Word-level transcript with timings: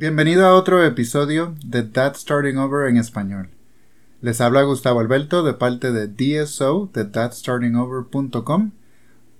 Bienvenido 0.00 0.46
a 0.46 0.54
otro 0.54 0.82
episodio 0.82 1.54
de 1.62 1.82
That 1.82 2.14
Starting 2.14 2.56
Over 2.56 2.88
en 2.88 2.96
español. 2.96 3.50
Les 4.22 4.40
habla 4.40 4.62
Gustavo 4.62 5.00
Alberto 5.00 5.42
de 5.42 5.52
parte 5.52 5.92
de 5.92 6.08
DSO 6.08 6.88
de 6.94 7.04
thatstartingover.com, 7.04 8.70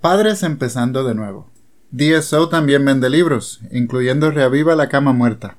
Padres 0.03 0.43
empezando 0.43 1.03
de 1.03 1.15
nuevo. 1.15 1.49
DSO 1.93 2.51
también 2.51 2.85
vende 2.85 3.09
libros, 3.09 3.63
incluyendo 3.73 4.31
Reaviva 4.31 4.77
la 4.77 4.91
cama 4.91 5.15
muerta, 5.15 5.57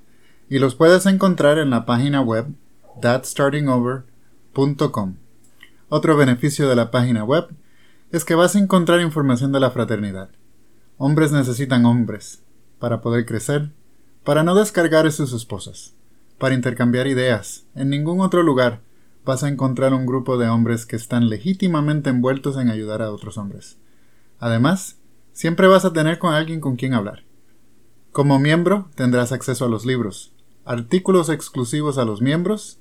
y 0.52 0.60
los 0.60 0.76
puedes 0.76 1.08
encontrar 1.08 1.58
en 1.58 1.72
la 1.72 1.88
página 1.88 2.22
web 2.22 2.46
thatstartingover.com. 3.02 5.16
Otro 5.90 6.16
beneficio 6.16 6.70
de 6.70 6.76
la 6.76 6.92
página 6.92 7.24
web 7.24 7.48
es 8.12 8.24
que 8.24 8.36
vas 8.36 8.56
a 8.56 8.60
encontrar 8.60 9.02
información 9.02 9.52
de 9.52 9.62
la 9.62 9.72
fraternidad. 9.72 10.30
Hombres 10.98 11.32
necesitan 11.32 11.88
hombres 11.88 12.44
para 12.78 13.02
poder 13.02 13.26
crecer, 13.26 13.72
para 14.24 14.44
no 14.44 14.56
descargar 14.56 15.08
a 15.08 15.12
sus 15.12 15.34
esposas, 15.34 15.94
para 16.38 16.56
intercambiar 16.56 17.08
ideas. 17.08 17.66
En 17.76 17.90
ningún 17.90 18.22
otro 18.22 18.44
lugar 18.44 18.82
vas 19.26 19.44
a 19.44 19.50
encontrar 19.50 19.94
un 19.94 20.06
grupo 20.06 20.38
de 20.38 20.48
hombres 20.48 20.86
que 20.86 20.96
están 20.96 21.30
legítimamente 21.30 22.10
envueltos 22.10 22.58
en 22.58 22.70
ayudar 22.70 23.02
a 23.02 23.12
otros 23.12 23.38
hombres. 23.38 23.78
Además, 24.40 24.98
siempre 25.34 25.68
vas 25.68 25.86
a 25.86 25.94
tener 25.94 26.20
con 26.20 26.34
alguien 26.34 26.60
con 26.60 26.76
quien 26.76 26.94
hablar. 26.94 27.24
Como 28.12 28.40
miembro 28.40 28.90
tendrás 28.96 29.32
acceso 29.32 29.66
a 29.66 29.70
los 29.70 29.86
libros, 29.86 30.34
artículos 30.66 31.30
exclusivos 31.30 31.98
a 31.98 32.06
los 32.06 32.22
miembros 32.22 32.80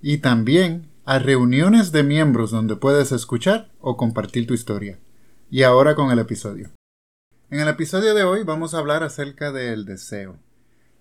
y 0.00 0.18
también 0.18 0.90
a 1.04 1.18
reuniones 1.18 1.92
de 1.92 2.02
miembros 2.02 2.50
donde 2.50 2.74
puedes 2.74 3.12
escuchar 3.12 3.70
o 3.80 3.96
compartir 3.96 4.46
tu 4.46 4.54
historia. 4.54 4.98
Y 5.50 5.62
ahora 5.62 5.94
con 5.94 6.10
el 6.10 6.18
episodio. 6.18 6.70
En 7.50 7.60
el 7.60 7.68
episodio 7.68 8.14
de 8.14 8.24
hoy 8.24 8.42
vamos 8.42 8.74
a 8.74 8.78
hablar 8.78 9.04
acerca 9.04 9.52
del 9.52 9.84
deseo, 9.84 10.38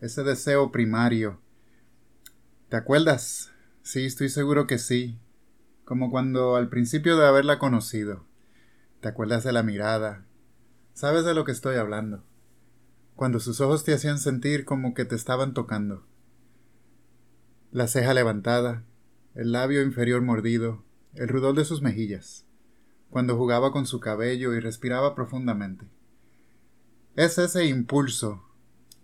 ese 0.02 0.24
deseo 0.24 0.72
primario. 0.72 1.40
¿Te 2.70 2.78
acuerdas? 2.78 3.52
Sí, 3.82 4.06
estoy 4.06 4.30
seguro 4.30 4.68
que 4.68 4.78
sí. 4.78 5.20
Como 5.84 6.10
cuando 6.10 6.56
al 6.56 6.70
principio 6.70 7.18
de 7.18 7.28
haberla 7.28 7.60
conocido. 7.60 8.26
¿Te 9.02 9.08
acuerdas 9.08 9.44
de 9.44 9.54
la 9.54 9.64
mirada? 9.64 10.26
¿Sabes 10.94 11.26
de 11.26 11.34
lo 11.34 11.46
que 11.46 11.52
estoy 11.52 11.78
hablando? 11.78 12.24
Cuando 13.16 13.40
sus 13.40 13.62
ojos 13.62 13.84
te 13.84 13.94
hacían 13.94 14.18
sentir 14.18 14.66
como 14.66 14.94
que 14.94 15.06
te 15.06 15.16
estaban 15.16 15.54
tocando. 15.54 16.06
La 17.72 17.88
ceja 17.88 18.14
levantada, 18.14 18.84
el 19.36 19.52
labio 19.52 19.84
inferior 19.84 20.22
mordido, 20.22 20.84
el 21.14 21.28
rudor 21.28 21.56
de 21.56 21.66
sus 21.66 21.82
mejillas, 21.82 22.46
cuando 23.10 23.38
jugaba 23.38 23.72
con 23.72 23.86
su 23.86 24.00
cabello 24.00 24.54
y 24.54 24.60
respiraba 24.60 25.16
profundamente. 25.16 25.86
Es 27.16 27.38
ese 27.38 27.66
impulso 27.66 28.44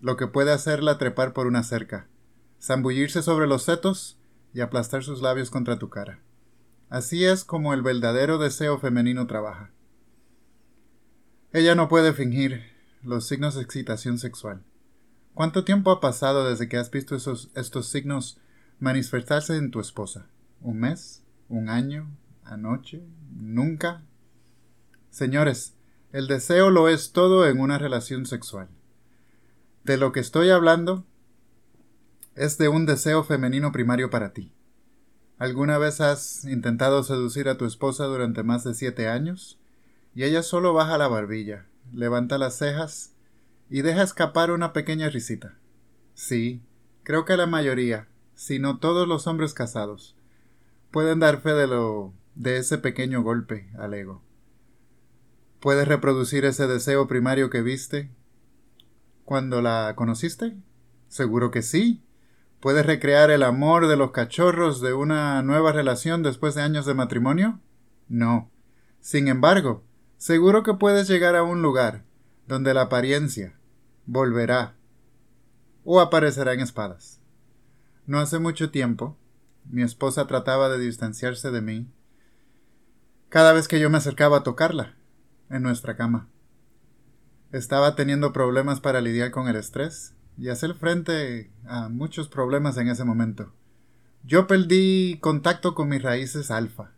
lo 0.01 0.17
que 0.17 0.27
puede 0.27 0.51
hacerla 0.51 0.97
trepar 0.97 1.33
por 1.33 1.47
una 1.47 1.63
cerca, 1.63 2.07
zambullirse 2.61 3.21
sobre 3.21 3.47
los 3.47 3.63
setos 3.63 4.19
y 4.53 4.61
aplastar 4.61 5.03
sus 5.03 5.21
labios 5.21 5.49
contra 5.49 5.79
tu 5.79 5.89
cara. 5.89 6.19
Así 6.89 7.23
es 7.23 7.45
como 7.45 7.73
el 7.73 7.81
verdadero 7.81 8.37
deseo 8.37 8.79
femenino 8.79 9.27
trabaja. 9.27 9.71
Ella 11.53 11.75
no 11.75 11.87
puede 11.87 12.13
fingir 12.13 12.63
los 13.03 13.27
signos 13.27 13.55
de 13.55 13.61
excitación 13.61 14.17
sexual. 14.17 14.63
¿Cuánto 15.33 15.63
tiempo 15.63 15.91
ha 15.91 16.01
pasado 16.01 16.49
desde 16.49 16.67
que 16.67 16.77
has 16.77 16.91
visto 16.91 17.15
esos, 17.15 17.49
estos 17.55 17.87
signos 17.87 18.41
manifestarse 18.81 19.57
en 19.57 19.69
tu 19.69 19.79
esposa. 19.79 20.27
¿Un 20.59 20.79
mes? 20.79 21.23
¿Un 21.47 21.69
año? 21.69 22.09
¿Anoche? 22.43 23.03
¿Nunca? 23.29 24.03
Señores, 25.11 25.75
el 26.11 26.27
deseo 26.27 26.71
lo 26.71 26.89
es 26.89 27.11
todo 27.11 27.47
en 27.47 27.59
una 27.59 27.77
relación 27.77 28.25
sexual. 28.25 28.69
De 29.83 29.97
lo 29.97 30.11
que 30.11 30.19
estoy 30.19 30.49
hablando 30.51 31.05
es 32.35 32.59
de 32.59 32.69
un 32.69 32.85
deseo 32.85 33.23
femenino 33.23 33.71
primario 33.71 34.11
para 34.11 34.31
ti. 34.31 34.53
¿Alguna 35.39 35.79
vez 35.79 36.01
has 36.01 36.45
intentado 36.45 37.01
seducir 37.03 37.49
a 37.49 37.57
tu 37.57 37.65
esposa 37.65 38.05
durante 38.05 38.43
más 38.43 38.63
de 38.63 38.75
siete 38.75 39.07
años? 39.07 39.59
Y 40.13 40.23
ella 40.23 40.43
solo 40.43 40.73
baja 40.73 40.99
la 40.99 41.07
barbilla, 41.07 41.65
levanta 41.91 42.37
las 42.37 42.57
cejas 42.57 43.13
y 43.71 43.81
deja 43.81 44.03
escapar 44.03 44.51
una 44.51 44.71
pequeña 44.71 45.09
risita. 45.09 45.57
Sí, 46.13 46.61
creo 47.01 47.25
que 47.25 47.35
la 47.35 47.47
mayoría, 47.47 48.07
sino 48.35 48.77
todos 48.77 49.07
los 49.07 49.25
hombres 49.25 49.55
casados, 49.55 50.15
pueden 50.91 51.19
dar 51.19 51.41
fe 51.41 51.53
de 51.53 51.65
lo 51.65 52.13
de 52.35 52.57
ese 52.57 52.77
pequeño 52.77 53.23
golpe 53.23 53.71
al 53.79 53.95
ego. 53.95 54.21
¿Puedes 55.59 55.87
reproducir 55.87 56.45
ese 56.45 56.67
deseo 56.67 57.07
primario 57.07 57.49
que 57.49 57.63
viste 57.63 58.11
cuando 59.31 59.61
la 59.61 59.93
conociste? 59.95 60.57
Seguro 61.07 61.51
que 61.51 61.61
sí. 61.61 62.03
¿Puedes 62.59 62.85
recrear 62.85 63.31
el 63.31 63.43
amor 63.43 63.87
de 63.87 63.95
los 63.95 64.11
cachorros 64.11 64.81
de 64.81 64.91
una 64.91 65.41
nueva 65.41 65.71
relación 65.71 66.21
después 66.21 66.53
de 66.53 66.63
años 66.63 66.85
de 66.85 66.95
matrimonio? 66.95 67.61
No. 68.09 68.51
Sin 68.99 69.29
embargo, 69.29 69.85
seguro 70.17 70.63
que 70.63 70.73
puedes 70.73 71.07
llegar 71.07 71.37
a 71.37 71.43
un 71.43 71.61
lugar 71.61 72.03
donde 72.45 72.73
la 72.73 72.81
apariencia 72.81 73.57
volverá 74.05 74.75
o 75.85 76.01
aparecerá 76.01 76.51
en 76.51 76.59
espadas. 76.59 77.21
No 78.05 78.19
hace 78.19 78.37
mucho 78.37 78.69
tiempo, 78.69 79.17
mi 79.63 79.81
esposa 79.81 80.27
trataba 80.27 80.67
de 80.67 80.77
distanciarse 80.77 81.51
de 81.51 81.61
mí 81.61 81.87
cada 83.29 83.53
vez 83.53 83.69
que 83.69 83.79
yo 83.79 83.89
me 83.89 83.97
acercaba 83.97 84.39
a 84.39 84.43
tocarla 84.43 84.97
en 85.49 85.63
nuestra 85.63 85.95
cama. 85.95 86.27
Estaba 87.51 87.95
teniendo 87.95 88.33
problemas 88.33 88.79
para 88.79 89.01
lidiar 89.01 89.31
con 89.31 89.47
el 89.47 89.55
estrés 89.55 90.13
y 90.37 90.49
hacer 90.49 90.73
frente 90.75 91.51
a 91.65 91.89
muchos 91.89 92.27
problemas 92.27 92.77
en 92.77 92.87
ese 92.87 93.03
momento. 93.03 93.53
Yo 94.23 94.47
perdí 94.47 95.17
contacto 95.19 95.75
con 95.75 95.89
mis 95.89 96.01
raíces 96.01 96.51
alfa. 96.51 96.91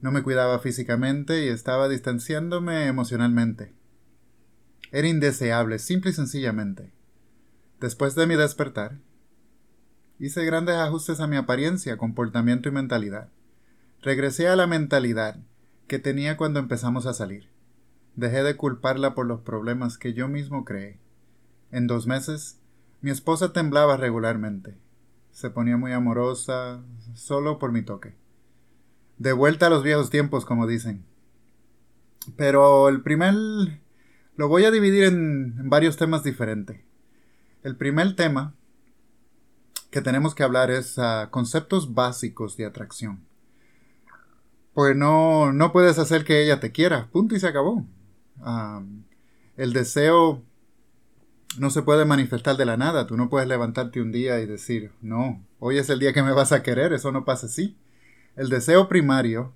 No 0.00 0.10
me 0.10 0.22
cuidaba 0.22 0.58
físicamente 0.58 1.44
y 1.44 1.48
estaba 1.48 1.88
distanciándome 1.88 2.86
emocionalmente. 2.86 3.74
Era 4.90 5.08
indeseable, 5.08 5.78
simple 5.78 6.10
y 6.10 6.14
sencillamente. 6.14 6.92
Después 7.80 8.14
de 8.14 8.26
mi 8.26 8.36
despertar, 8.36 8.98
Hice 10.22 10.44
grandes 10.44 10.76
ajustes 10.76 11.18
a 11.18 11.26
mi 11.26 11.36
apariencia, 11.36 11.96
comportamiento 11.96 12.68
y 12.68 12.72
mentalidad. 12.72 13.28
Regresé 14.02 14.46
a 14.46 14.54
la 14.54 14.68
mentalidad 14.68 15.40
que 15.88 15.98
tenía 15.98 16.36
cuando 16.36 16.60
empezamos 16.60 17.06
a 17.06 17.12
salir. 17.12 17.48
Dejé 18.14 18.42
de 18.42 18.56
culparla 18.56 19.14
por 19.14 19.26
los 19.26 19.40
problemas 19.40 19.96
que 19.96 20.12
yo 20.12 20.28
mismo 20.28 20.64
creé. 20.64 20.98
En 21.70 21.86
dos 21.86 22.06
meses, 22.06 22.60
mi 23.00 23.10
esposa 23.10 23.52
temblaba 23.52 23.96
regularmente. 23.96 24.76
Se 25.30 25.48
ponía 25.48 25.78
muy 25.78 25.92
amorosa, 25.92 26.82
solo 27.14 27.58
por 27.58 27.72
mi 27.72 27.82
toque. 27.82 28.14
De 29.16 29.32
vuelta 29.32 29.66
a 29.66 29.70
los 29.70 29.82
viejos 29.82 30.10
tiempos, 30.10 30.44
como 30.44 30.66
dicen. 30.66 31.04
Pero 32.36 32.88
el 32.88 33.02
primer... 33.02 33.34
lo 34.36 34.48
voy 34.48 34.66
a 34.66 34.70
dividir 34.70 35.04
en 35.04 35.70
varios 35.70 35.96
temas 35.96 36.22
diferentes. 36.22 36.80
El 37.62 37.76
primer 37.76 38.14
tema 38.14 38.54
que 39.90 40.02
tenemos 40.02 40.34
que 40.34 40.42
hablar 40.42 40.70
es 40.70 40.98
uh, 40.98 41.30
conceptos 41.30 41.94
básicos 41.94 42.56
de 42.56 42.66
atracción. 42.66 43.24
Pues 44.74 44.96
no, 44.96 45.52
no 45.52 45.72
puedes 45.72 45.98
hacer 45.98 46.24
que 46.24 46.42
ella 46.42 46.60
te 46.60 46.72
quiera, 46.72 47.08
punto 47.10 47.34
y 47.34 47.40
se 47.40 47.46
acabó. 47.46 47.86
El 49.56 49.72
deseo 49.72 50.42
no 51.58 51.70
se 51.70 51.82
puede 51.82 52.04
manifestar 52.04 52.56
de 52.56 52.64
la 52.64 52.76
nada. 52.76 53.06
Tú 53.06 53.16
no 53.16 53.28
puedes 53.28 53.48
levantarte 53.48 54.00
un 54.00 54.12
día 54.12 54.40
y 54.40 54.46
decir, 54.46 54.92
no, 55.00 55.44
hoy 55.58 55.78
es 55.78 55.90
el 55.90 55.98
día 55.98 56.12
que 56.12 56.22
me 56.22 56.32
vas 56.32 56.52
a 56.52 56.62
querer. 56.62 56.92
Eso 56.92 57.12
no 57.12 57.24
pasa 57.24 57.46
así. 57.46 57.76
El 58.36 58.48
deseo 58.48 58.88
primario 58.88 59.52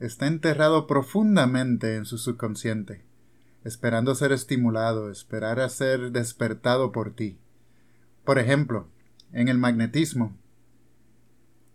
está 0.00 0.26
enterrado 0.26 0.86
profundamente 0.86 1.96
en 1.96 2.04
su 2.04 2.18
subconsciente, 2.18 3.02
esperando 3.64 4.14
ser 4.14 4.32
estimulado, 4.32 5.10
esperar 5.10 5.60
a 5.60 5.68
ser 5.68 6.12
despertado 6.12 6.92
por 6.92 7.14
ti. 7.14 7.38
Por 8.24 8.38
ejemplo, 8.38 8.88
en 9.32 9.48
el 9.48 9.58
magnetismo. 9.58 10.36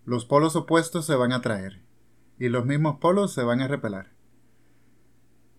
Los 0.06 0.26
polos 0.26 0.56
opuestos 0.56 1.06
se 1.06 1.16
van 1.16 1.32
a 1.32 1.38
atraer 1.38 1.82
y 2.40 2.50
los 2.50 2.66
mismos 2.66 3.00
polos 3.00 3.34
se 3.34 3.44
van 3.44 3.62
a 3.62 3.68
repelar. 3.68 4.08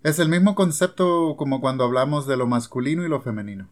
Es 0.03 0.19
el 0.19 0.29
mismo 0.29 0.55
concepto 0.55 1.37
como 1.37 1.61
cuando 1.61 1.85
hablamos 1.85 2.27
de 2.27 2.37
lo 2.37 2.47
masculino 2.47 3.05
y 3.05 3.09
lo 3.09 3.21
femenino. 3.21 3.69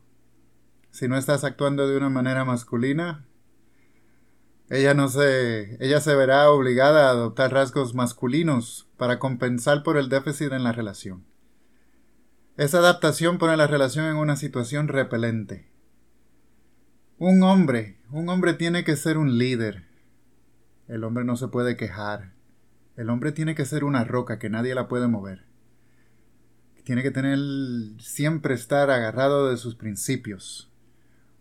Si 0.91 1.09
no 1.09 1.17
estás 1.17 1.45
actuando 1.45 1.89
de 1.89 1.97
una 1.97 2.11
manera 2.11 2.45
masculina, 2.45 3.27
ella 4.69 4.95
no 4.95 5.09
se, 5.09 5.83
ella 5.85 6.01
se 6.01 6.15
verá 6.15 6.51
obligada 6.51 7.09
a 7.09 7.11
adoptar 7.11 7.53
rasgos 7.53 7.95
masculinos 7.95 8.89
para 8.97 9.19
compensar 9.19 9.83
por 9.83 9.97
el 9.97 10.09
déficit 10.09 10.53
en 10.53 10.65
la 10.65 10.73
relación. 10.73 11.25
Esa 12.57 12.79
adaptación 12.79 13.39
pone 13.39 13.57
la 13.57 13.67
relación 13.67 14.07
en 14.07 14.17
una 14.17 14.37
situación 14.37 14.89
repelente, 14.89 15.69
un 17.21 17.43
hombre, 17.43 17.99
un 18.13 18.29
hombre 18.29 18.55
tiene 18.55 18.85
que 18.85 18.95
ser 18.95 19.19
un 19.19 19.39
líder. 19.39 19.89
El 20.87 21.03
hombre 21.03 21.25
no 21.25 21.35
se 21.35 21.49
puede 21.49 21.77
quejar. 21.77 22.33
El 22.95 23.11
hombre 23.11 23.33
tiene 23.33 23.57
que 23.57 23.65
ser 23.65 23.83
una 23.83 24.05
roca 24.05 24.39
que 24.39 24.49
nadie 24.49 24.73
la 24.77 24.87
puede 24.87 25.09
mover. 25.09 25.45
Tiene 26.89 27.03
que 27.03 27.11
tener 27.11 27.39
siempre 28.01 28.55
estar 28.55 28.91
agarrado 28.91 29.51
de 29.51 29.59
sus 29.59 29.75
principios. 29.75 30.71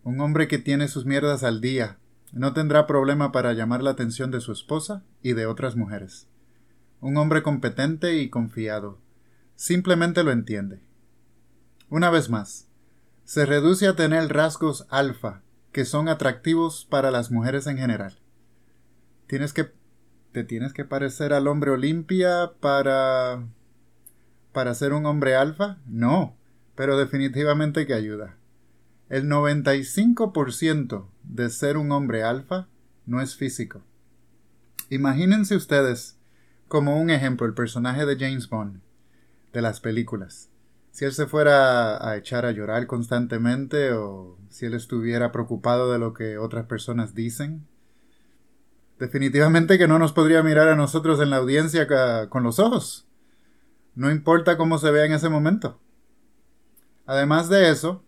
Un 0.03 0.19
hombre 0.19 0.49
que 0.49 0.57
tiene 0.57 0.89
sus 0.89 1.05
mierdas 1.05 1.41
al 1.45 1.61
día 1.61 1.99
no 2.33 2.51
tendrá 2.51 2.85
problema 2.85 3.31
para 3.31 3.53
llamar 3.53 3.81
la 3.81 3.91
atención 3.91 4.29
de 4.29 4.41
su 4.41 4.51
esposa 4.51 5.05
y 5.23 5.31
de 5.31 5.45
otras 5.45 5.77
mujeres. 5.77 6.27
Un 6.99 7.15
hombre 7.15 7.43
competente 7.43 8.17
y 8.17 8.29
confiado 8.29 8.99
simplemente 9.55 10.21
lo 10.25 10.33
entiende. 10.33 10.81
Una 11.87 12.09
vez 12.09 12.29
más, 12.29 12.67
se 13.23 13.45
reduce 13.45 13.87
a 13.87 13.95
tener 13.95 14.27
rasgos 14.27 14.85
alfa 14.89 15.43
que 15.71 15.85
son 15.85 16.09
atractivos 16.09 16.85
para 16.89 17.09
las 17.09 17.31
mujeres 17.31 17.67
en 17.67 17.77
general. 17.77 18.19
Tienes 19.27 19.53
que 19.53 19.71
te 20.33 20.43
tienes 20.43 20.73
que 20.73 20.83
parecer 20.83 21.31
al 21.31 21.47
hombre 21.47 21.71
Olimpia 21.71 22.51
para 22.59 23.47
para 24.57 24.73
ser 24.73 24.93
un 24.93 25.05
hombre 25.05 25.35
alfa? 25.35 25.77
No, 25.85 26.35
pero 26.73 26.97
definitivamente 26.97 27.85
que 27.85 27.93
ayuda. 27.93 28.37
El 29.07 29.29
95% 29.29 31.05
de 31.21 31.51
ser 31.51 31.77
un 31.77 31.91
hombre 31.91 32.23
alfa 32.23 32.67
no 33.05 33.21
es 33.21 33.35
físico. 33.35 33.83
Imagínense 34.89 35.55
ustedes 35.55 36.17
como 36.67 36.99
un 36.99 37.11
ejemplo 37.11 37.45
el 37.45 37.53
personaje 37.53 38.07
de 38.07 38.17
James 38.17 38.49
Bond 38.49 38.81
de 39.53 39.61
las 39.61 39.79
películas. 39.79 40.49
Si 40.89 41.05
él 41.05 41.13
se 41.13 41.27
fuera 41.27 42.03
a 42.09 42.17
echar 42.17 42.47
a 42.47 42.51
llorar 42.51 42.87
constantemente 42.87 43.91
o 43.93 44.39
si 44.49 44.65
él 44.65 44.73
estuviera 44.73 45.31
preocupado 45.31 45.91
de 45.91 45.99
lo 45.99 46.15
que 46.15 46.39
otras 46.39 46.65
personas 46.65 47.13
dicen, 47.13 47.67
definitivamente 48.97 49.77
que 49.77 49.87
no 49.87 49.99
nos 49.99 50.13
podría 50.13 50.41
mirar 50.41 50.67
a 50.67 50.75
nosotros 50.75 51.21
en 51.21 51.29
la 51.29 51.37
audiencia 51.37 51.87
con 52.29 52.41
los 52.41 52.57
ojos. 52.57 53.06
No 53.97 54.11
importa 54.11 54.57
cómo 54.57 54.77
se 54.77 54.91
vea 54.91 55.05
en 55.05 55.13
ese 55.13 55.27
momento. 55.27 55.81
Además 57.07 57.49
de 57.49 57.71
eso, 57.71 58.03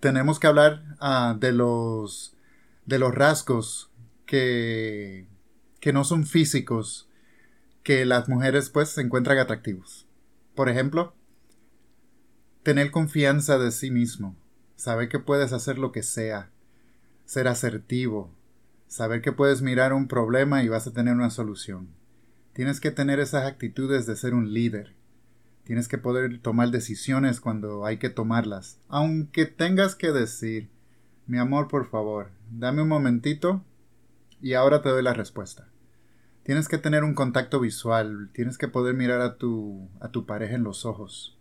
tenemos 0.00 0.38
que 0.38 0.48
hablar 0.48 0.84
ah, 1.00 1.34
de 1.40 1.52
los 1.52 2.36
de 2.84 2.98
los 2.98 3.14
rasgos 3.14 3.90
que, 4.26 5.26
que 5.80 5.94
no 5.94 6.04
son 6.04 6.26
físicos 6.26 7.08
que 7.84 8.04
las 8.04 8.28
mujeres 8.28 8.68
pues 8.68 8.90
se 8.90 9.00
encuentran 9.00 9.38
atractivos. 9.38 10.06
Por 10.54 10.68
ejemplo, 10.68 11.14
tener 12.62 12.90
confianza 12.90 13.58
de 13.58 13.72
sí 13.72 13.90
mismo, 13.90 14.36
saber 14.76 15.08
que 15.08 15.18
puedes 15.18 15.54
hacer 15.54 15.78
lo 15.78 15.90
que 15.90 16.02
sea, 16.02 16.50
ser 17.24 17.48
asertivo, 17.48 18.30
saber 18.88 19.22
que 19.22 19.32
puedes 19.32 19.62
mirar 19.62 19.94
un 19.94 20.06
problema 20.06 20.62
y 20.62 20.68
vas 20.68 20.86
a 20.86 20.92
tener 20.92 21.14
una 21.14 21.30
solución. 21.30 21.88
Tienes 22.56 22.80
que 22.80 22.90
tener 22.90 23.20
esas 23.20 23.44
actitudes 23.44 24.06
de 24.06 24.16
ser 24.16 24.34
un 24.34 24.52
líder, 24.52 24.96
Tienes 25.66 25.88
que 25.88 25.98
poder 25.98 26.38
tomar 26.38 26.70
decisiones 26.70 27.40
cuando 27.40 27.84
hay 27.84 27.96
que 27.96 28.08
tomarlas. 28.08 28.78
Aunque 28.86 29.46
tengas 29.46 29.96
que 29.96 30.12
decir, 30.12 30.70
mi 31.26 31.38
amor, 31.38 31.66
por 31.66 31.90
favor, 31.90 32.30
dame 32.52 32.82
un 32.82 32.88
momentito 32.88 33.64
y 34.40 34.52
ahora 34.52 34.80
te 34.80 34.90
doy 34.90 35.02
la 35.02 35.12
respuesta. 35.12 35.68
Tienes 36.44 36.68
que 36.68 36.78
tener 36.78 37.02
un 37.02 37.14
contacto 37.14 37.58
visual, 37.58 38.30
tienes 38.32 38.58
que 38.58 38.68
poder 38.68 38.94
mirar 38.94 39.20
a 39.22 39.38
tu, 39.38 39.88
a 39.98 40.12
tu 40.12 40.24
pareja 40.24 40.54
en 40.54 40.62
los 40.62 40.86
ojos. 40.86 41.36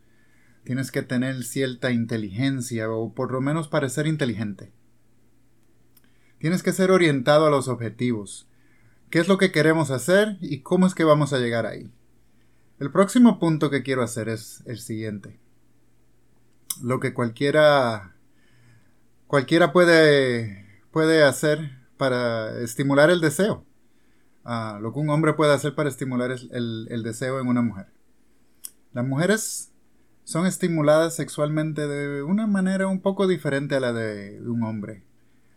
Tienes 0.63 0.89
que 0.89 1.03
tener 1.03 1.43
cierta 1.43 1.91
inteligencia 1.91 2.89
o 2.89 3.13
por 3.13 3.31
lo 3.31 3.41
menos 3.41 3.67
parecer 3.67 4.07
inteligente. 4.07 4.71
Tienes 6.39 6.63
que 6.63 6.73
ser 6.73 6.89
orientado 6.89 7.45
a 7.45 7.51
los 7.51 7.67
objetivos. 7.67 8.49
¿Qué 9.15 9.21
es 9.21 9.29
lo 9.29 9.37
que 9.37 9.53
queremos 9.53 9.91
hacer 9.91 10.37
y 10.41 10.59
cómo 10.59 10.85
es 10.85 10.93
que 10.93 11.05
vamos 11.05 11.31
a 11.31 11.37
llegar 11.37 11.65
ahí? 11.65 11.89
El 12.81 12.91
próximo 12.91 13.39
punto 13.39 13.69
que 13.69 13.81
quiero 13.81 14.03
hacer 14.03 14.27
es 14.27 14.61
el 14.65 14.77
siguiente. 14.77 15.39
Lo 16.83 16.99
que 16.99 17.13
cualquiera 17.13 18.13
cualquiera 19.27 19.71
puede 19.71 20.67
puede 20.91 21.23
hacer 21.23 21.77
para 21.95 22.59
estimular 22.59 23.09
el 23.09 23.21
deseo. 23.21 23.63
Ah, 24.43 24.79
lo 24.81 24.91
que 24.91 24.99
un 24.99 25.09
hombre 25.09 25.31
puede 25.31 25.53
hacer 25.53 25.75
para 25.75 25.87
estimular 25.87 26.31
el, 26.31 26.87
el 26.91 27.01
deseo 27.01 27.39
en 27.39 27.47
una 27.47 27.61
mujer. 27.61 27.87
Las 28.91 29.07
mujeres 29.07 29.71
son 30.25 30.45
estimuladas 30.45 31.15
sexualmente 31.15 31.87
de 31.87 32.21
una 32.21 32.47
manera 32.47 32.87
un 32.87 32.99
poco 32.99 33.27
diferente 33.27 33.75
a 33.75 33.79
la 33.79 33.93
de 33.93 34.41
un 34.41 34.63
hombre. 34.63 35.05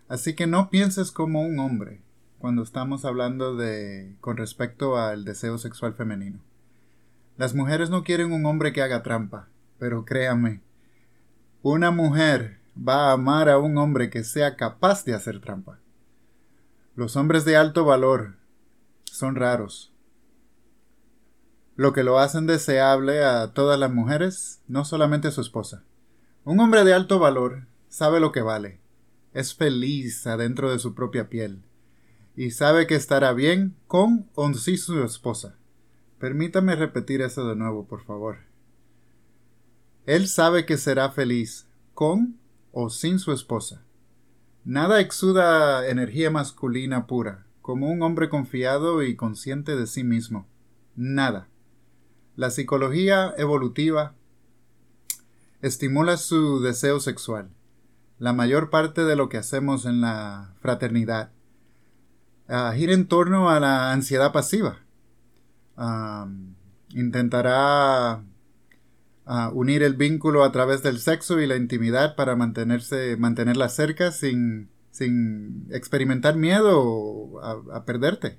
Así 0.07 0.37
que 0.37 0.47
no 0.47 0.71
pienses 0.71 1.11
como 1.11 1.43
un 1.43 1.59
hombre 1.59 2.03
cuando 2.39 2.63
estamos 2.63 3.05
hablando 3.05 3.57
de 3.57 4.17
con 4.21 4.37
respecto 4.37 4.97
al 4.97 5.25
deseo 5.25 5.59
sexual 5.59 5.95
femenino. 5.95 6.39
Las 7.37 7.55
mujeres 7.55 7.91
no 7.91 8.05
quieren 8.05 8.33
un 8.33 8.47
hombre 8.47 8.73
que 8.73 8.83
haga 8.83 9.03
trampa, 9.03 9.49
pero 9.79 10.05
créame, 10.05 10.61
una 11.63 11.91
mujer 11.91 12.59
va 12.77 13.09
a 13.09 13.13
amar 13.13 13.49
a 13.49 13.59
un 13.59 13.77
hombre 13.79 14.11
que 14.11 14.25
sea 14.25 14.57
capaz 14.57 15.05
de 15.05 15.15
hacer 15.15 15.41
trampa. 15.41 15.79
Los 16.95 17.17
hombres 17.17 17.45
de 17.45 17.57
alto 17.57 17.85
valor 17.85 18.37
son 19.05 19.35
raros. 19.35 19.93
Lo 21.77 21.93
que 21.93 22.03
lo 22.03 22.19
hacen 22.19 22.47
deseable 22.47 23.25
a 23.25 23.53
todas 23.53 23.79
las 23.79 23.93
mujeres, 23.93 24.61
no 24.67 24.85
solamente 24.85 25.29
a 25.29 25.33
su 25.33 25.41
esposa. 25.41 25.85
Un 26.45 26.59
hombre 26.61 26.85
de 26.85 26.95
alto 26.95 27.19
valor 27.19 27.67
sabe 27.89 28.21
lo 28.21 28.33
que 28.33 28.43
vale, 28.43 28.81
es 29.33 29.55
feliz 29.55 30.27
adentro 30.27 30.71
de 30.71 30.79
su 30.79 30.95
propia 30.95 31.29
piel, 31.29 31.63
y 32.39 32.53
sabe 32.53 32.87
que 32.87 32.95
estará 32.95 33.33
bien 33.33 33.75
con 33.89 34.31
o 34.37 34.55
sin 34.55 34.79
su 34.79 35.03
esposa. 35.03 35.57
Permítame 36.21 36.77
repetir 36.77 37.21
eso 37.21 37.49
de 37.49 37.57
nuevo, 37.57 37.89
por 37.89 38.05
favor. 38.05 38.37
Él 40.07 40.29
sabe 40.29 40.65
que 40.65 40.77
será 40.77 41.11
feliz 41.11 41.67
con 41.95 42.39
o 42.71 42.91
sin 42.91 43.19
su 43.19 43.33
esposa. 43.33 43.83
Nada 44.65 45.01
exuda 45.01 45.89
energía 45.89 46.31
masculina 46.31 47.09
pura, 47.09 47.45
como 47.61 47.91
un 47.91 48.03
hombre 48.03 48.29
confiado 48.29 49.03
y 49.03 49.17
consciente 49.17 49.75
de 49.75 49.89
sí 49.89 50.05
mismo. 50.05 50.47
Nada. 50.95 51.49
La 52.37 52.51
psicología 52.51 53.35
evolutiva 53.37 54.15
estimula 55.61 56.17
su 56.17 56.61
deseo 56.61 57.01
sexual. 57.01 57.51
La 58.21 58.33
mayor 58.33 58.71
parte 58.71 59.05
de 59.05 59.17
lo 59.17 59.29
que 59.29 59.39
hacemos 59.39 59.87
en 59.87 60.01
la 60.01 60.55
fraternidad 60.61 61.33
uh, 62.49 62.73
gira 62.75 62.93
en 62.93 63.07
torno 63.07 63.51
a 63.51 63.61
la 63.61 63.93
ansiedad 63.93 64.33
pasiva 64.33 64.79
intentará 66.95 68.25
ah, 69.27 69.51
unir 69.53 69.83
el 69.83 69.95
vínculo 69.95 70.45
a 70.45 70.53
través 70.53 70.83
del 70.83 70.99
sexo 70.99 71.41
y 71.41 71.47
la 71.47 71.57
intimidad 71.57 72.17
para 72.17 72.37
mantenerse, 72.37 73.17
mantenerla 73.17 73.69
cerca 73.69 74.13
sin, 74.13 74.71
sin 74.91 75.67
experimentar 75.71 76.37
miedo 76.37 77.41
a 77.43 77.85
perderte. 77.85 78.39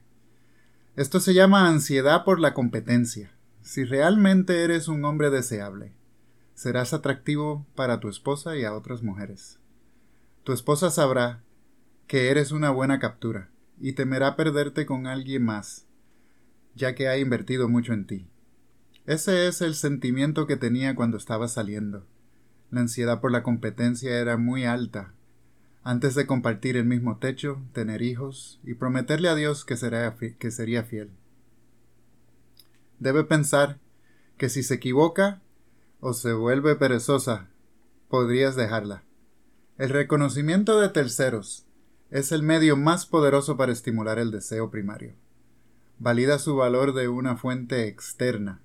Esto 0.96 1.20
se 1.20 1.34
llama 1.34 1.70
ansiedad 1.70 2.26
por 2.26 2.40
la 2.40 2.54
competencia. 2.54 3.32
Si 3.62 3.86
realmente 3.86 4.64
eres 4.64 4.88
un 4.88 5.06
hombre 5.06 5.30
deseable, 5.30 5.94
serás 6.56 6.94
atractivo 6.94 7.66
para 7.76 8.00
tu 8.00 8.10
esposa 8.10 8.58
y 8.58 8.66
a 8.66 8.74
otras 8.74 9.04
mujeres. 9.04 9.60
Tu 10.44 10.52
esposa 10.52 10.90
sabrá 10.90 11.44
que 12.08 12.32
eres 12.32 12.52
una 12.52 12.72
buena 12.72 13.00
captura 13.00 13.49
y 13.80 13.94
temerá 13.94 14.36
perderte 14.36 14.86
con 14.86 15.08
alguien 15.08 15.46
más 15.46 15.90
ya 16.80 16.96
que 16.96 17.08
ha 17.08 17.18
invertido 17.18 17.70
mucho 17.70 17.94
en 17.94 18.06
ti. 18.06 18.28
Ese 19.06 19.48
es 19.48 19.62
el 19.62 19.76
sentimiento 19.76 20.48
que 20.48 20.56
tenía 20.56 20.96
cuando 20.96 21.18
estaba 21.18 21.48
saliendo. 21.48 22.06
La 22.72 22.82
ansiedad 22.82 23.20
por 23.20 23.32
la 23.32 23.44
competencia 23.44 24.20
era 24.20 24.38
muy 24.38 24.66
alta. 24.66 25.14
Antes 25.84 26.16
de 26.16 26.28
compartir 26.28 26.78
el 26.78 26.86
mismo 26.86 27.18
techo, 27.18 27.62
tener 27.74 28.02
hijos 28.02 28.60
y 28.64 28.76
prometerle 28.76 29.30
a 29.30 29.36
Dios 29.36 29.66
que, 29.66 29.76
que 30.38 30.52
sería 30.52 30.84
fiel. 30.84 31.10
Debe 33.00 33.24
pensar 33.24 33.80
que 34.38 34.50
si 34.50 34.62
se 34.62 34.76
equivoca 34.76 35.42
o 36.00 36.14
se 36.14 36.34
vuelve 36.34 36.76
perezosa, 36.76 37.48
podrías 38.10 38.56
dejarla. 38.56 39.04
El 39.78 39.90
reconocimiento 39.90 40.80
de 40.80 40.90
terceros 40.90 41.66
es 42.10 42.32
el 42.32 42.44
medio 42.44 42.76
más 42.78 43.06
poderoso 43.06 43.58
para 43.58 43.72
estimular 43.72 44.20
el 44.20 44.32
deseo 44.32 44.70
primario 44.70 45.16
valida 46.00 46.40
su 46.40 46.56
valor 46.56 46.94
de 46.94 47.08
una 47.10 47.36
fuente 47.36 47.88
externa. 47.88 48.62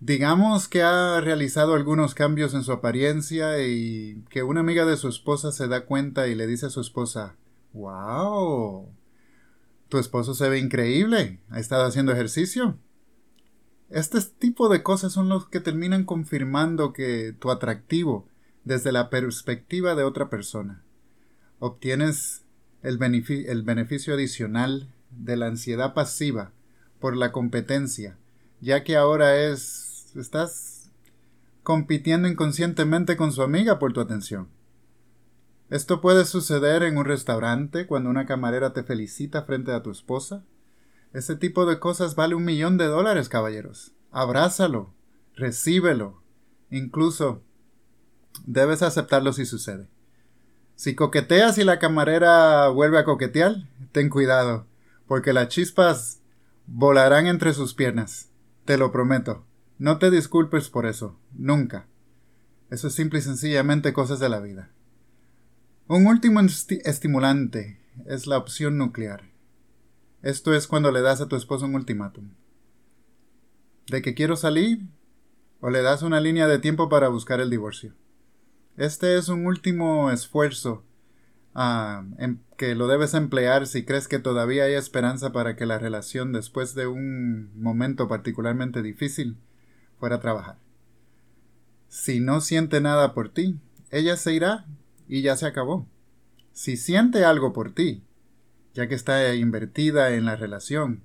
Digamos 0.00 0.68
que 0.68 0.82
ha 0.82 1.20
realizado 1.20 1.74
algunos 1.74 2.14
cambios 2.14 2.52
en 2.54 2.64
su 2.64 2.72
apariencia 2.72 3.62
y 3.64 4.22
que 4.28 4.42
una 4.42 4.60
amiga 4.60 4.84
de 4.84 4.96
su 4.96 5.08
esposa 5.08 5.52
se 5.52 5.68
da 5.68 5.86
cuenta 5.86 6.26
y 6.26 6.34
le 6.34 6.46
dice 6.46 6.66
a 6.66 6.70
su 6.70 6.80
esposa, 6.80 7.36
¡Wow! 7.72 8.88
Tu 9.88 9.98
esposo 9.98 10.34
se 10.34 10.48
ve 10.48 10.58
increíble. 10.58 11.40
¿Ha 11.50 11.60
estado 11.60 11.84
haciendo 11.84 12.12
ejercicio? 12.12 12.78
Este 13.90 14.20
tipo 14.20 14.68
de 14.68 14.82
cosas 14.82 15.12
son 15.12 15.28
los 15.28 15.46
que 15.48 15.60
terminan 15.60 16.04
confirmando 16.04 16.92
que 16.92 17.34
tu 17.38 17.50
atractivo 17.50 18.28
desde 18.64 18.92
la 18.92 19.10
perspectiva 19.10 19.94
de 19.94 20.04
otra 20.04 20.28
persona. 20.30 20.82
Obtienes 21.66 22.44
el, 22.82 22.98
beneficio 22.98 24.12
adicional 24.12 24.92
de 25.10 25.38
la 25.38 25.46
ansiedad 25.46 25.94
pasiva 25.94 26.52
por 27.00 27.16
la 27.16 27.32
competencia, 27.32 28.18
ya 28.60 28.84
que 28.84 28.98
ahora 28.98 29.34
es 29.38 30.12
estás 30.14 30.90
compitiendo 31.62 32.28
inconscientemente 32.28 33.16
con 33.16 33.32
su 33.32 33.40
amiga 33.40 33.78
por 33.78 33.94
tu 33.94 34.02
atención. 34.02 34.48
Esto 35.70 36.02
puede 36.02 36.26
suceder 36.26 36.82
en 36.82 36.98
un 36.98 37.06
restaurante 37.06 37.86
cuando 37.86 38.10
una 38.10 38.26
camarera 38.26 38.74
te 38.74 38.82
felicita 38.82 39.44
frente 39.44 39.72
a 39.72 39.82
tu 39.82 39.90
esposa. 39.90 40.44
Ese 41.14 41.34
tipo 41.34 41.64
de 41.64 41.78
cosas 41.78 42.14
vale 42.14 42.34
un 42.34 42.44
millón 42.44 42.76
de 42.76 42.88
dólares, 42.88 43.30
caballeros. 43.30 43.92
Abrázalo, 44.10 44.92
recíbelo. 45.34 46.20
Incluso 46.70 47.40
debes 48.44 48.82
aceptarlo 48.82 49.32
si 49.32 49.46
sucede. 49.46 49.88
Si 50.76 50.94
coqueteas 50.94 51.58
y 51.58 51.64
la 51.64 51.78
camarera 51.78 52.68
vuelve 52.68 52.98
a 52.98 53.04
coquetear, 53.04 53.68
ten 53.92 54.08
cuidado, 54.08 54.66
porque 55.06 55.32
las 55.32 55.48
chispas 55.48 56.20
volarán 56.66 57.26
entre 57.26 57.52
sus 57.54 57.74
piernas. 57.74 58.30
Te 58.64 58.76
lo 58.76 58.90
prometo. 58.90 59.44
No 59.78 59.98
te 59.98 60.10
disculpes 60.10 60.70
por 60.70 60.86
eso, 60.86 61.18
nunca. 61.32 61.86
Eso 62.70 62.88
es 62.88 62.94
simple 62.94 63.18
y 63.20 63.22
sencillamente 63.22 63.92
cosas 63.92 64.18
de 64.18 64.28
la 64.28 64.40
vida. 64.40 64.70
Un 65.86 66.06
último 66.06 66.40
estimulante 66.40 67.78
es 68.06 68.26
la 68.26 68.38
opción 68.38 68.78
nuclear. 68.78 69.30
Esto 70.22 70.54
es 70.54 70.66
cuando 70.66 70.90
le 70.90 71.02
das 71.02 71.20
a 71.20 71.28
tu 71.28 71.36
esposo 71.36 71.66
un 71.66 71.74
ultimátum. 71.74 72.30
De 73.88 74.00
que 74.00 74.14
quiero 74.14 74.36
salir 74.36 74.80
o 75.60 75.70
le 75.70 75.82
das 75.82 76.02
una 76.02 76.20
línea 76.20 76.46
de 76.46 76.58
tiempo 76.58 76.88
para 76.88 77.08
buscar 77.08 77.40
el 77.40 77.50
divorcio. 77.50 77.94
Este 78.76 79.16
es 79.16 79.28
un 79.28 79.46
último 79.46 80.10
esfuerzo 80.10 80.84
ah, 81.54 82.04
en 82.18 82.42
que 82.56 82.74
lo 82.74 82.88
debes 82.88 83.14
emplear 83.14 83.68
si 83.68 83.84
crees 83.84 84.08
que 84.08 84.18
todavía 84.18 84.64
hay 84.64 84.74
esperanza 84.74 85.30
para 85.30 85.54
que 85.54 85.64
la 85.64 85.78
relación 85.78 86.32
después 86.32 86.74
de 86.74 86.88
un 86.88 87.52
momento 87.54 88.08
particularmente 88.08 88.82
difícil 88.82 89.36
fuera 90.00 90.16
a 90.16 90.20
trabajar. 90.20 90.58
Si 91.88 92.18
no 92.18 92.40
siente 92.40 92.80
nada 92.80 93.14
por 93.14 93.28
ti, 93.28 93.60
ella 93.90 94.16
se 94.16 94.32
irá 94.34 94.66
y 95.06 95.22
ya 95.22 95.36
se 95.36 95.46
acabó. 95.46 95.86
Si 96.52 96.76
siente 96.76 97.24
algo 97.24 97.52
por 97.52 97.72
ti, 97.72 98.02
ya 98.72 98.88
que 98.88 98.96
está 98.96 99.32
invertida 99.34 100.14
en 100.14 100.24
la 100.24 100.34
relación, 100.34 101.04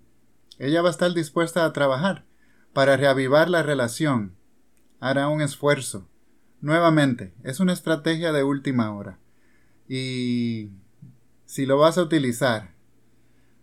ella 0.57 0.81
va 0.81 0.89
a 0.89 0.91
estar 0.91 1.13
dispuesta 1.13 1.65
a 1.65 1.73
trabajar 1.73 2.25
para 2.73 2.97
reavivar 2.97 3.47
la 3.47 3.61
relación. 3.61 4.35
Hará 4.99 5.27
un 5.29 5.41
esfuerzo. 5.41 6.09
Nuevamente, 6.61 7.33
es 7.43 7.59
una 7.59 7.73
estrategia 7.73 8.31
de 8.31 8.43
última 8.43 8.93
hora. 8.93 9.19
Y 9.87 10.69
si 11.45 11.65
lo 11.65 11.77
vas 11.77 11.97
a 11.97 12.03
utilizar, 12.03 12.75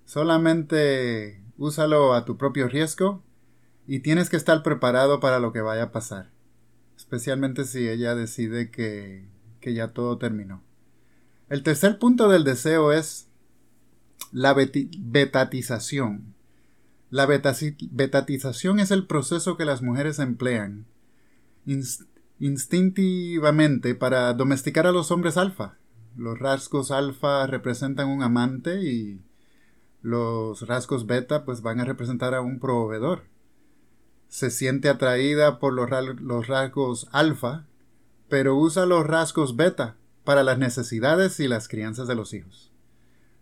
solamente 0.04 1.42
úsalo 1.58 2.14
a 2.14 2.24
tu 2.24 2.36
propio 2.36 2.68
riesgo 2.68 3.22
y 3.86 4.00
tienes 4.00 4.30
que 4.30 4.36
estar 4.36 4.62
preparado 4.62 5.20
para 5.20 5.38
lo 5.38 5.52
que 5.52 5.60
vaya 5.60 5.84
a 5.84 5.92
pasar. 5.92 6.30
Especialmente 6.96 7.64
si 7.64 7.88
ella 7.88 8.14
decide 8.14 8.70
que 8.70 9.28
que 9.66 9.74
ya 9.74 9.88
todo 9.88 10.16
terminó. 10.16 10.62
El 11.48 11.64
tercer 11.64 11.98
punto 11.98 12.28
del 12.28 12.44
deseo 12.44 12.92
es 12.92 13.26
la 14.30 14.54
betatización. 14.54 16.36
La 17.10 17.26
betatización 17.26 18.78
es 18.78 18.92
el 18.92 19.08
proceso 19.08 19.56
que 19.56 19.64
las 19.64 19.82
mujeres 19.82 20.20
emplean 20.20 20.86
instintivamente 22.38 23.94
para 23.94 24.32
domesticar 24.34 24.86
a 24.86 24.92
los 24.92 25.10
hombres 25.10 25.36
alfa. 25.36 25.78
Los 26.16 26.38
rasgos 26.38 26.90
alfa 26.90 27.46
representan 27.46 28.08
un 28.08 28.22
amante 28.22 28.82
y 28.82 29.20
los 30.02 30.66
rasgos 30.66 31.06
beta 31.06 31.44
pues 31.44 31.62
van 31.62 31.80
a 31.80 31.84
representar 31.84 32.34
a 32.34 32.40
un 32.40 32.58
proveedor. 32.58 33.24
Se 34.28 34.50
siente 34.50 34.88
atraída 34.88 35.58
por 35.58 35.72
los, 35.72 35.88
los 36.20 36.46
rasgos 36.46 37.08
alfa 37.12 37.66
pero 38.28 38.56
usa 38.56 38.86
los 38.86 39.06
rasgos 39.06 39.56
beta 39.56 39.96
para 40.24 40.42
las 40.42 40.58
necesidades 40.58 41.38
y 41.40 41.48
las 41.48 41.68
crianzas 41.68 42.08
de 42.08 42.14
los 42.14 42.34
hijos. 42.34 42.72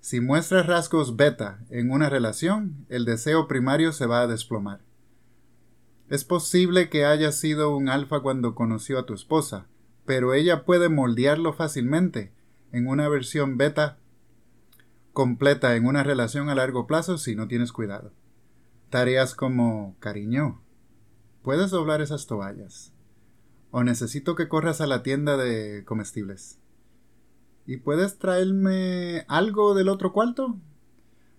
Si 0.01 0.21
muestras 0.21 0.67
rasgos 0.67 1.17
beta 1.17 1.61
en 1.71 1.91
una 1.91 2.11
relación, 2.11 2.85
el 2.91 3.07
deseo 3.07 3.49
primario 3.49 3.93
se 3.93 4.07
va 4.07 4.21
a 4.21 4.27
desplomar. 4.27 4.81
Es 6.15 6.23
posible 6.23 6.91
que 6.91 7.05
haya 7.05 7.33
sido 7.33 7.77
un 7.77 7.89
alfa 7.89 8.21
cuando 8.21 8.55
conoció 8.55 9.01
a 9.01 9.05
tu 9.05 9.15
esposa, 9.15 9.67
pero 10.07 10.33
ella 10.33 10.65
puede 10.65 10.89
moldearlo 10.89 11.53
fácilmente 11.55 12.33
en 12.71 12.87
una 12.87 13.09
versión 13.09 13.57
beta 13.57 13.99
completa 15.13 15.75
en 15.75 15.87
una 15.87 16.05
relación 16.05 16.49
a 16.51 16.55
largo 16.55 16.87
plazo 16.87 17.19
si 17.19 17.35
no 17.35 17.49
tienes 17.49 17.73
cuidado. 17.73 18.13
Tareas 18.91 19.35
como 19.35 19.97
cariño. 19.99 20.63
Puedes 21.43 21.73
doblar 21.73 22.01
esas 22.01 22.29
toallas 22.29 22.93
o 23.73 23.83
necesito 23.83 24.37
que 24.37 24.47
corras 24.47 24.81
a 24.81 24.87
la 24.87 25.03
tienda 25.03 25.37
de 25.37 25.85
comestibles. 25.85 26.61
¿Y 27.67 27.79
puedes 27.79 28.21
traerme 28.21 29.25
algo 29.27 29.75
del 29.75 29.89
otro 29.89 30.13
cuarto? 30.13 30.61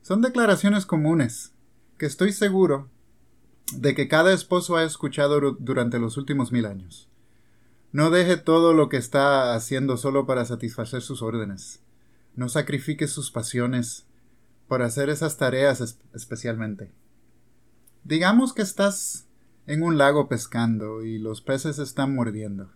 Son 0.02 0.22
declaraciones 0.22 0.86
comunes, 0.86 1.54
que 1.98 2.08
estoy 2.08 2.34
seguro 2.34 2.90
de 3.74 3.96
que 3.96 4.08
cada 4.08 4.34
esposo 4.34 4.76
ha 4.76 4.84
escuchado 4.84 5.40
durante 5.60 6.00
los 6.00 6.18
últimos 6.18 6.52
mil 6.52 6.66
años. 6.66 7.10
No 7.92 8.10
deje 8.10 8.38
todo 8.38 8.74
lo 8.74 8.90
que 8.90 8.98
está 8.98 9.56
haciendo 9.56 9.98
solo 9.98 10.26
para 10.26 10.46
satisfacer 10.46 11.02
sus 11.02 11.22
órdenes. 11.22 11.82
No 12.36 12.50
sacrifique 12.50 13.08
sus 13.08 13.32
pasiones 13.32 14.06
por 14.68 14.82
hacer 14.82 15.10
esas 15.10 15.38
tareas 15.38 15.98
especialmente. 16.14 16.92
Digamos 18.04 18.54
que 18.54 18.62
estás 18.62 19.28
en 19.66 19.82
un 19.82 19.98
lago 19.98 20.28
pescando 20.28 21.04
y 21.04 21.18
los 21.18 21.42
peces 21.42 21.80
están 21.80 22.14
mordiendo. 22.14 22.70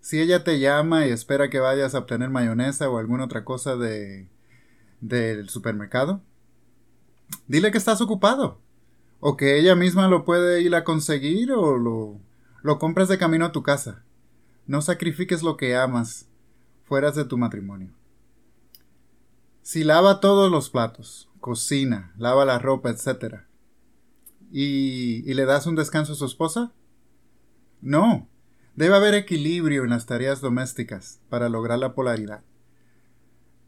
Si 0.00 0.20
ella 0.20 0.44
te 0.44 0.60
llama 0.60 1.06
y 1.06 1.10
espera 1.10 1.50
que 1.50 1.58
vayas 1.58 1.94
a 1.94 1.98
obtener 1.98 2.30
mayonesa 2.30 2.88
o 2.88 2.98
alguna 2.98 3.24
otra 3.24 3.44
cosa 3.44 3.76
de 3.76 4.28
del 5.00 5.48
supermercado, 5.48 6.20
dile 7.46 7.70
que 7.70 7.78
estás 7.78 8.00
ocupado 8.00 8.60
o 9.20 9.36
que 9.36 9.58
ella 9.58 9.74
misma 9.74 10.08
lo 10.08 10.24
puede 10.24 10.62
ir 10.62 10.74
a 10.74 10.84
conseguir 10.84 11.52
o 11.52 11.76
lo, 11.76 12.20
lo 12.62 12.78
compras 12.78 13.08
de 13.08 13.18
camino 13.18 13.46
a 13.46 13.52
tu 13.52 13.62
casa. 13.62 14.04
No 14.66 14.82
sacrifiques 14.82 15.42
lo 15.42 15.56
que 15.56 15.76
amas 15.76 16.28
fuera 16.84 17.10
de 17.10 17.24
tu 17.24 17.38
matrimonio. 17.38 17.92
Si 19.62 19.84
lava 19.84 20.20
todos 20.20 20.50
los 20.50 20.70
platos, 20.70 21.28
cocina, 21.40 22.12
lava 22.16 22.44
la 22.44 22.58
ropa, 22.58 22.90
etc., 22.90 23.48
y, 24.50 25.22
le 25.34 25.44
das 25.44 25.66
un 25.66 25.74
descanso 25.74 26.12
a 26.12 26.16
su 26.16 26.24
esposa? 26.24 26.72
No. 27.80 28.28
Debe 28.76 28.94
haber 28.94 29.14
equilibrio 29.14 29.84
en 29.84 29.90
las 29.90 30.06
tareas 30.06 30.40
domésticas 30.40 31.20
para 31.28 31.48
lograr 31.48 31.78
la 31.78 31.94
polaridad. 31.94 32.42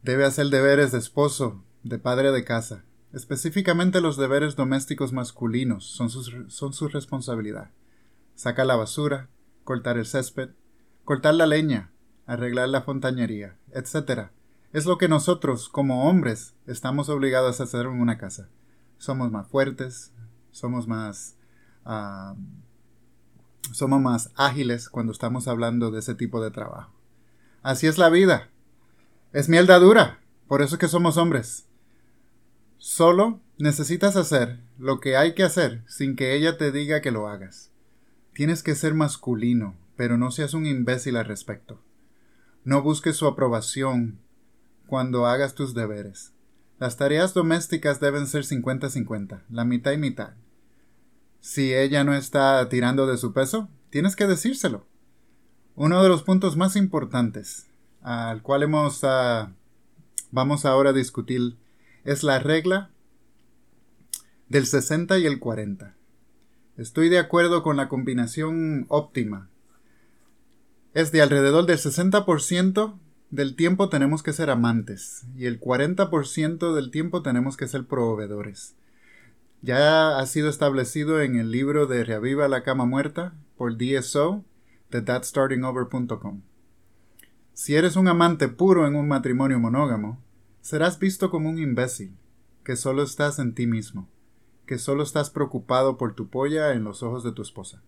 Debe 0.01 0.25
hacer 0.25 0.47
deberes 0.47 0.91
de 0.91 0.97
esposo, 0.97 1.63
de 1.83 1.99
padre 1.99 2.31
de 2.31 2.43
casa. 2.43 2.83
Específicamente 3.13 3.99
los 3.99 4.15
deberes 4.15 4.55
domésticos 4.55 5.11
masculinos 5.11 5.85
son, 5.85 6.09
son 6.09 6.73
su 6.73 6.87
responsabilidad. 6.87 7.71
Sacar 8.35 8.65
la 8.65 8.77
basura, 8.77 9.29
cortar 9.63 9.97
el 9.97 10.05
césped, 10.05 10.51
cortar 11.03 11.35
la 11.35 11.45
leña, 11.45 11.91
arreglar 12.25 12.69
la 12.69 12.81
fontañería, 12.81 13.57
etc. 13.73 14.29
Es 14.71 14.85
lo 14.85 14.97
que 14.97 15.09
nosotros, 15.09 15.67
como 15.67 16.07
hombres, 16.07 16.55
estamos 16.65 17.09
obligados 17.09 17.59
a 17.59 17.63
hacer 17.63 17.85
en 17.85 17.99
una 17.99 18.17
casa. 18.17 18.49
Somos 18.97 19.31
más 19.31 19.47
fuertes, 19.47 20.13
somos 20.51 20.87
más, 20.87 21.35
ah, 21.83 22.35
somos 23.73 24.01
más 24.01 24.31
ágiles 24.35 24.89
cuando 24.89 25.11
estamos 25.11 25.47
hablando 25.49 25.91
de 25.91 25.99
ese 25.99 26.15
tipo 26.15 26.41
de 26.41 26.51
trabajo. 26.51 26.93
Así 27.61 27.87
es 27.87 27.97
la 27.97 28.09
vida. 28.09 28.49
Es 29.33 29.49
mielda 29.49 29.79
dura, 29.79 30.19
por 30.47 30.61
eso 30.61 30.75
es 30.75 30.79
que 30.79 30.87
somos 30.87 31.17
hombres. 31.17 31.67
Solo 32.83 33.39
necesitas 33.59 34.15
hacer 34.15 34.59
lo 34.79 34.99
que 34.99 35.15
hay 35.15 35.35
que 35.35 35.43
hacer 35.43 35.83
sin 35.85 36.15
que 36.15 36.33
ella 36.33 36.57
te 36.57 36.71
diga 36.71 36.99
que 36.99 37.11
lo 37.11 37.27
hagas. 37.27 37.69
Tienes 38.33 38.63
que 38.63 38.73
ser 38.73 38.95
masculino, 38.95 39.75
pero 39.95 40.17
no 40.17 40.31
seas 40.31 40.55
un 40.55 40.65
imbécil 40.65 41.15
al 41.15 41.25
respecto. 41.25 41.79
No 42.63 42.81
busques 42.81 43.15
su 43.15 43.27
aprobación 43.27 44.17
cuando 44.87 45.27
hagas 45.27 45.53
tus 45.53 45.75
deberes. 45.75 46.33
Las 46.79 46.97
tareas 46.97 47.35
domésticas 47.35 47.99
deben 47.99 48.25
ser 48.25 48.45
50-50, 48.45 49.43
la 49.51 49.63
mitad 49.63 49.91
y 49.91 49.97
mitad. 49.97 50.31
Si 51.39 51.75
ella 51.75 52.03
no 52.03 52.15
está 52.15 52.67
tirando 52.67 53.05
de 53.05 53.17
su 53.17 53.31
peso, 53.31 53.69
tienes 53.91 54.15
que 54.15 54.25
decírselo. 54.25 54.87
Uno 55.75 56.01
de 56.01 56.09
los 56.09 56.23
puntos 56.23 56.57
más 56.57 56.75
importantes 56.75 57.67
al 58.01 58.41
cual 58.41 58.63
hemos, 58.63 59.03
ah, 59.03 59.53
vamos 60.31 60.65
ahora 60.65 60.89
a 60.89 60.93
discutir 60.93 61.57
es 62.03 62.23
la 62.23 62.39
regla 62.39 62.89
del 64.49 64.65
60 64.65 65.19
y 65.19 65.25
el 65.25 65.39
40. 65.39 65.95
Estoy 66.77 67.09
de 67.09 67.19
acuerdo 67.19 67.63
con 67.63 67.77
la 67.77 67.89
combinación 67.89 68.85
óptima. 68.89 69.49
Es 70.93 71.11
de 71.11 71.21
alrededor 71.21 71.65
del 71.65 71.77
60% 71.77 72.97
del 73.29 73.55
tiempo 73.55 73.87
tenemos 73.87 74.23
que 74.23 74.33
ser 74.33 74.49
amantes 74.49 75.23
y 75.37 75.45
el 75.45 75.59
40% 75.59 76.73
del 76.73 76.91
tiempo 76.91 77.21
tenemos 77.21 77.55
que 77.55 77.67
ser 77.67 77.85
proveedores. 77.85 78.75
Ya 79.61 80.17
ha 80.17 80.25
sido 80.25 80.49
establecido 80.49 81.21
en 81.21 81.37
el 81.37 81.51
libro 81.51 81.85
de 81.85 82.03
Reaviva 82.03 82.47
la 82.47 82.63
cama 82.63 82.85
muerta 82.85 83.33
por 83.55 83.77
DSO 83.77 84.43
de 84.89 85.01
thatstartingover.com. 85.01 86.41
Si 87.53 87.75
eres 87.75 87.95
un 87.95 88.07
amante 88.07 88.47
puro 88.47 88.87
en 88.87 88.95
un 88.95 89.07
matrimonio 89.07 89.59
monógamo, 89.59 90.19
serás 90.61 90.99
visto 90.99 91.29
como 91.29 91.49
un 91.49 91.59
imbécil, 91.59 92.15
que 92.63 92.75
solo 92.75 93.03
estás 93.03 93.39
en 93.39 93.53
ti 93.53 93.67
mismo, 93.67 94.07
que 94.65 94.77
solo 94.77 95.03
estás 95.03 95.29
preocupado 95.29 95.97
por 95.97 96.15
tu 96.15 96.29
polla 96.29 96.73
en 96.73 96.83
los 96.83 97.03
ojos 97.03 97.23
de 97.23 97.31
tu 97.31 97.41
esposa. 97.41 97.81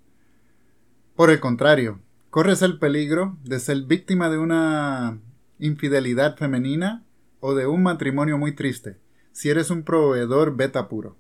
Por 1.16 1.30
el 1.30 1.40
contrario, 1.40 2.00
corres 2.30 2.62
el 2.64 2.80
peligro 2.80 3.38
de 3.44 3.60
ser 3.60 3.84
víctima 3.84 4.30
de 4.30 4.40
una 4.40 5.20
infidelidad 5.60 6.36
femenina 6.36 7.06
o 7.40 7.54
de 7.54 7.68
un 7.68 7.84
matrimonio 7.84 8.38
muy 8.38 8.54
triste, 8.54 8.98
si 9.32 9.50
eres 9.50 9.70
un 9.70 9.84
proveedor 9.84 10.56
beta 10.56 10.90
puro. 10.90 11.18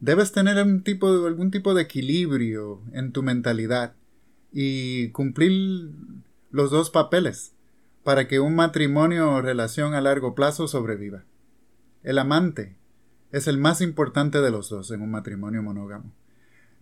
Debes 0.00 0.32
tener 0.32 0.58
algún 0.58 0.82
tipo 0.82 1.74
de, 1.74 1.82
equilibrio 1.82 2.82
en 2.92 3.12
tu 3.12 3.22
mentalidad 3.22 3.94
y 4.52 5.10
cumplir 5.10 5.90
los 6.50 6.70
dos 6.70 6.90
papeles 6.90 7.54
para 8.04 8.28
que 8.28 8.38
un 8.38 8.54
matrimonio 8.54 9.32
o 9.32 9.42
relación 9.42 9.94
a 9.94 10.00
largo 10.00 10.34
plazo 10.34 10.68
sobreviva. 10.68 11.24
El 12.02 12.18
amante 12.18 12.76
es 13.32 13.48
el 13.48 13.58
más 13.58 13.80
importante 13.80 14.40
de 14.40 14.50
los 14.50 14.68
dos 14.68 14.90
en 14.90 15.00
un 15.00 15.10
matrimonio 15.10 15.62
monógamo, 15.62 16.12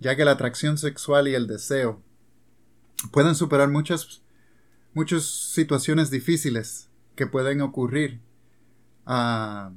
ya 0.00 0.16
que 0.16 0.24
la 0.24 0.32
atracción 0.32 0.76
sexual 0.76 1.28
y 1.28 1.34
el 1.34 1.46
deseo 1.46 2.02
pueden 3.12 3.36
superar 3.36 3.70
muchas, 3.70 4.22
muchas 4.94 5.24
situaciones 5.24 6.10
difíciles 6.10 6.90
que 7.14 7.26
pueden 7.26 7.60
ocurrir 7.60 8.20
ah, 9.06 9.72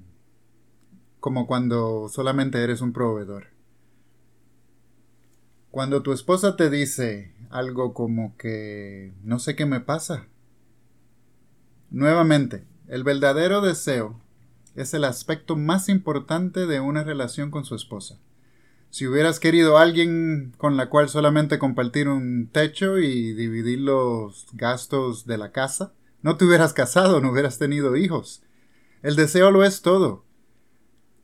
como 1.20 1.48
cuando 1.48 2.10
solamente 2.10 2.64
eres 2.64 2.82
un 2.82 2.92
proveedor. 2.92 3.48
Cuando 5.70 6.02
tu 6.02 6.12
esposa 6.12 6.56
te 6.56 6.70
dice 6.70 7.34
algo 7.50 7.94
como 7.94 8.36
que 8.38 9.14
no 9.24 9.40
sé 9.40 9.56
qué 9.56 9.66
me 9.66 9.80
pasa. 9.80 10.28
Nuevamente, 11.90 12.66
el 12.88 13.04
verdadero 13.04 13.62
deseo 13.62 14.20
es 14.76 14.94
el 14.94 15.04
aspecto 15.04 15.56
más 15.56 15.90
importante 15.90 16.66
de 16.66 16.80
una 16.80 17.04
relación 17.04 17.52
con 17.52 17.66
su 17.66 17.76
esposa. 17.76 18.20
Si 18.90 19.08
hubieras 19.08 19.40
querido 19.40 19.78
a 19.78 19.82
alguien 19.82 20.54
con 20.58 20.78
la 20.78 20.90
cual 20.90 21.10
solamente 21.10 21.60
compartir 21.60 22.08
un 22.08 22.50
techo 22.52 22.98
y 22.98 23.34
dividir 23.34 23.80
los 23.80 24.48
gastos 24.54 25.26
de 25.26 25.38
la 25.38 25.52
casa, 25.52 25.94
no 26.22 26.38
te 26.38 26.46
hubieras 26.46 26.74
casado, 26.74 27.22
no 27.22 27.32
hubieras 27.32 27.58
tenido 27.58 27.96
hijos. 27.96 28.42
El 29.02 29.16
deseo 29.16 29.52
lo 29.52 29.64
es 29.64 29.82
todo. 29.82 30.26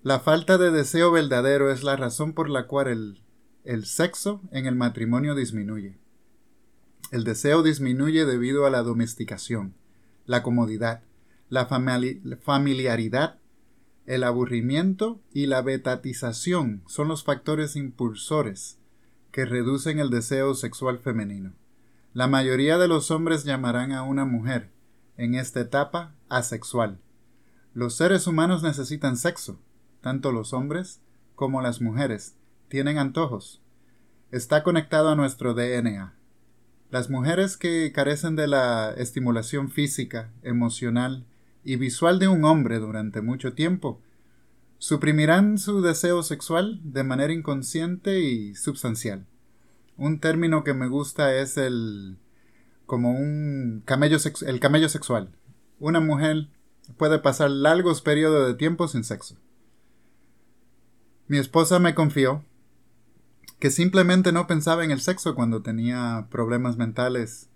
La 0.03 0.19
falta 0.19 0.57
de 0.57 0.71
deseo 0.71 1.11
verdadero 1.11 1.71
es 1.71 1.83
la 1.83 1.95
razón 1.95 2.33
por 2.33 2.49
la 2.49 2.67
cual 2.67 2.87
el, 2.87 3.23
el 3.63 3.85
sexo 3.85 4.41
en 4.51 4.65
el 4.65 4.75
matrimonio 4.75 5.35
disminuye. 5.35 5.97
El 7.11 7.23
deseo 7.23 7.63
disminuye 7.63 8.25
debido 8.25 8.65
a 8.65 8.69
la 8.69 8.83
domesticación, 8.83 9.75
la 10.25 10.43
comodidad, 10.43 11.01
la 11.49 11.65
familiaridad, 11.65 13.39
el 14.05 14.23
aburrimiento 14.23 15.19
y 15.33 15.45
la 15.45 15.61
betatización 15.61 16.83
son 16.87 17.07
los 17.07 17.23
factores 17.23 17.75
impulsores 17.75 18.79
que 19.31 19.45
reducen 19.45 19.99
el 19.99 20.09
deseo 20.09 20.53
sexual 20.55 20.99
femenino. 20.99 21.53
La 22.13 22.27
mayoría 22.27 22.77
de 22.77 22.87
los 22.87 23.11
hombres 23.11 23.45
llamarán 23.45 23.93
a 23.93 24.03
una 24.03 24.25
mujer, 24.25 24.69
en 25.17 25.35
esta 25.35 25.61
etapa, 25.61 26.13
asexual. 26.29 26.99
Los 27.73 27.95
seres 27.95 28.27
humanos 28.27 28.63
necesitan 28.63 29.15
sexo, 29.15 29.59
tanto 30.01 30.31
los 30.31 30.51
hombres 30.51 30.99
como 31.35 31.61
las 31.61 31.79
mujeres 31.79 32.35
tienen 32.67 32.97
antojos. 32.97 33.61
Está 34.31 34.63
conectado 34.63 35.09
a 35.09 35.15
nuestro 35.15 35.53
DNA. 35.53 36.13
Las 36.91 37.09
mujeres 37.09 37.55
que 37.55 37.93
carecen 37.93 38.35
de 38.35 38.47
la 38.47 38.93
estimulación 38.97 39.71
física, 39.71 40.29
emocional 40.43 41.23
y 41.63 41.77
visual 41.77 42.19
de 42.19 42.27
un 42.27 42.43
hombre 42.43 42.79
durante 42.79 43.21
mucho 43.21 43.53
tiempo 43.53 44.01
suprimirán 44.77 45.57
su 45.57 45.81
deseo 45.81 46.21
sexual 46.21 46.81
de 46.83 47.05
manera 47.05 47.31
inconsciente 47.31 48.19
y 48.19 48.55
substancial. 48.55 49.25
Un 49.95 50.19
término 50.19 50.65
que 50.65 50.73
me 50.73 50.89
gusta 50.89 51.33
es 51.33 51.55
el 51.55 52.17
como 52.85 53.13
un 53.13 53.83
camello 53.85 54.17
el 54.45 54.59
camello 54.59 54.89
sexual. 54.89 55.29
Una 55.79 56.01
mujer 56.01 56.47
puede 56.97 57.19
pasar 57.19 57.51
largos 57.51 58.01
periodos 58.01 58.45
de 58.49 58.55
tiempo 58.55 58.89
sin 58.89 59.05
sexo. 59.05 59.37
Mi 61.29 61.37
esposa 61.37 61.79
me 61.79 61.95
confió 61.95 62.43
que 63.61 63.69
simplemente 63.69 64.31
no 64.31 64.47
pensaba 64.47 64.83
en 64.83 64.89
el 64.89 65.01
sexo 65.01 65.35
cuando 65.35 65.61
tenía 65.61 66.25
problemas 66.31 66.77
mentales 66.77 67.47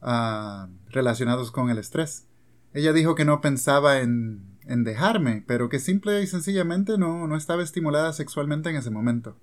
ah, 0.00 0.70
relacionados 0.88 1.52
con 1.52 1.68
el 1.68 1.76
estrés. 1.76 2.26
Ella 2.72 2.94
dijo 2.94 3.14
que 3.14 3.26
no 3.26 3.42
pensaba 3.42 4.00
en, 4.00 4.56
en 4.62 4.82
dejarme, 4.82 5.44
pero 5.46 5.68
que 5.68 5.78
simple 5.78 6.22
y 6.22 6.26
sencillamente 6.26 6.96
no, 6.96 7.28
no 7.28 7.36
estaba 7.36 7.62
estimulada 7.62 8.14
sexualmente 8.14 8.70
en 8.70 8.76
ese 8.76 8.88
momento. 8.88 9.36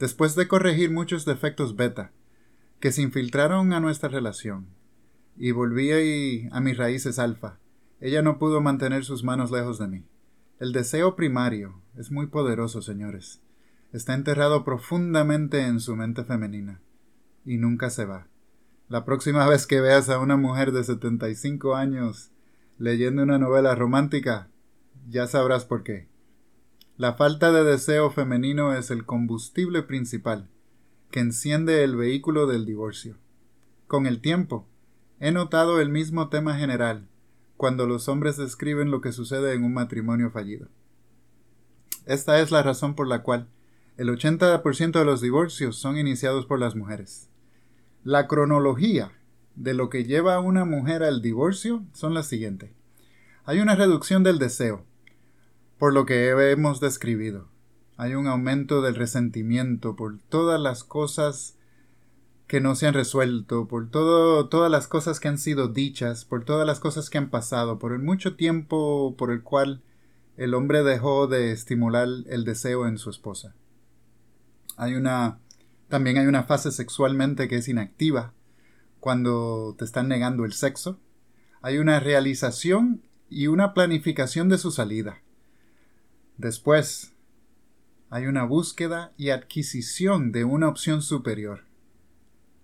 Después 0.00 0.34
de 0.34 0.48
corregir 0.48 0.90
muchos 0.90 1.24
defectos 1.24 1.76
beta, 1.76 2.10
que 2.80 2.90
se 2.90 3.02
infiltraron 3.02 3.72
a 3.72 3.78
nuestra 3.78 4.08
relación, 4.08 4.66
y 5.36 5.52
volví 5.52 6.48
a 6.50 6.60
mis 6.60 6.76
raíces 6.76 7.20
alfa, 7.20 7.60
ella 8.00 8.22
no 8.22 8.40
pudo 8.40 8.60
mantener 8.60 9.04
sus 9.04 9.22
manos 9.22 9.52
lejos 9.52 9.78
de 9.78 9.86
mí. 9.86 10.04
El 10.58 10.72
deseo 10.72 11.14
primario 11.14 11.80
es 11.96 12.10
muy 12.10 12.26
poderoso, 12.26 12.82
señores 12.82 13.40
está 13.92 14.14
enterrado 14.14 14.64
profundamente 14.64 15.62
en 15.66 15.80
su 15.80 15.96
mente 15.96 16.24
femenina 16.24 16.80
y 17.44 17.56
nunca 17.56 17.90
se 17.90 18.04
va. 18.04 18.26
La 18.88 19.04
próxima 19.04 19.46
vez 19.46 19.66
que 19.66 19.80
veas 19.80 20.08
a 20.08 20.18
una 20.18 20.36
mujer 20.36 20.72
de 20.72 20.84
75 20.84 21.74
años 21.74 22.30
leyendo 22.78 23.22
una 23.22 23.38
novela 23.38 23.74
romántica, 23.74 24.48
ya 25.08 25.26
sabrás 25.26 25.64
por 25.64 25.82
qué. 25.82 26.08
La 26.96 27.14
falta 27.14 27.52
de 27.52 27.64
deseo 27.64 28.10
femenino 28.10 28.74
es 28.74 28.90
el 28.90 29.04
combustible 29.04 29.82
principal 29.82 30.48
que 31.10 31.20
enciende 31.20 31.84
el 31.84 31.96
vehículo 31.96 32.46
del 32.46 32.66
divorcio. 32.66 33.16
Con 33.86 34.06
el 34.06 34.20
tiempo, 34.20 34.66
he 35.20 35.32
notado 35.32 35.80
el 35.80 35.88
mismo 35.88 36.28
tema 36.28 36.56
general 36.56 37.08
cuando 37.56 37.86
los 37.86 38.08
hombres 38.08 38.36
describen 38.36 38.90
lo 38.90 39.00
que 39.00 39.12
sucede 39.12 39.54
en 39.54 39.64
un 39.64 39.74
matrimonio 39.74 40.30
fallido. 40.30 40.68
Esta 42.04 42.40
es 42.40 42.50
la 42.50 42.62
razón 42.62 42.94
por 42.94 43.08
la 43.08 43.22
cual 43.22 43.48
el 43.98 44.10
80% 44.10 44.92
de 44.92 45.04
los 45.04 45.20
divorcios 45.20 45.76
son 45.76 45.98
iniciados 45.98 46.46
por 46.46 46.60
las 46.60 46.76
mujeres. 46.76 47.28
La 48.04 48.28
cronología 48.28 49.10
de 49.56 49.74
lo 49.74 49.90
que 49.90 50.04
lleva 50.04 50.36
a 50.36 50.40
una 50.40 50.64
mujer 50.64 51.02
al 51.02 51.20
divorcio 51.20 51.82
son 51.92 52.14
las 52.14 52.28
siguientes. 52.28 52.70
Hay 53.44 53.58
una 53.58 53.74
reducción 53.74 54.22
del 54.22 54.38
deseo, 54.38 54.84
por 55.78 55.92
lo 55.92 56.06
que 56.06 56.28
hemos 56.28 56.78
describido. 56.78 57.48
Hay 57.96 58.14
un 58.14 58.28
aumento 58.28 58.82
del 58.82 58.94
resentimiento 58.94 59.96
por 59.96 60.18
todas 60.28 60.60
las 60.60 60.84
cosas 60.84 61.56
que 62.46 62.60
no 62.60 62.76
se 62.76 62.86
han 62.86 62.94
resuelto, 62.94 63.66
por 63.66 63.90
todo, 63.90 64.48
todas 64.48 64.70
las 64.70 64.86
cosas 64.86 65.18
que 65.18 65.26
han 65.26 65.38
sido 65.38 65.66
dichas, 65.66 66.24
por 66.24 66.44
todas 66.44 66.64
las 66.64 66.78
cosas 66.78 67.10
que 67.10 67.18
han 67.18 67.30
pasado, 67.30 67.80
por 67.80 67.92
el 67.92 67.98
mucho 67.98 68.36
tiempo 68.36 69.16
por 69.18 69.32
el 69.32 69.42
cual 69.42 69.82
el 70.36 70.54
hombre 70.54 70.84
dejó 70.84 71.26
de 71.26 71.50
estimular 71.50 72.06
el 72.28 72.44
deseo 72.44 72.86
en 72.86 72.96
su 72.96 73.10
esposa. 73.10 73.56
Hay 74.78 74.94
una, 74.94 75.40
también 75.88 76.18
hay 76.18 76.26
una 76.26 76.44
fase 76.44 76.70
sexualmente 76.70 77.48
que 77.48 77.56
es 77.56 77.68
inactiva, 77.68 78.32
cuando 79.00 79.74
te 79.76 79.84
están 79.84 80.06
negando 80.06 80.44
el 80.44 80.52
sexo. 80.52 81.00
Hay 81.62 81.78
una 81.78 81.98
realización 81.98 83.02
y 83.28 83.48
una 83.48 83.74
planificación 83.74 84.48
de 84.48 84.56
su 84.56 84.70
salida. 84.70 85.20
Después, 86.36 87.12
hay 88.08 88.26
una 88.26 88.44
búsqueda 88.44 89.12
y 89.16 89.30
adquisición 89.30 90.30
de 90.30 90.44
una 90.44 90.68
opción 90.68 91.02
superior. 91.02 91.64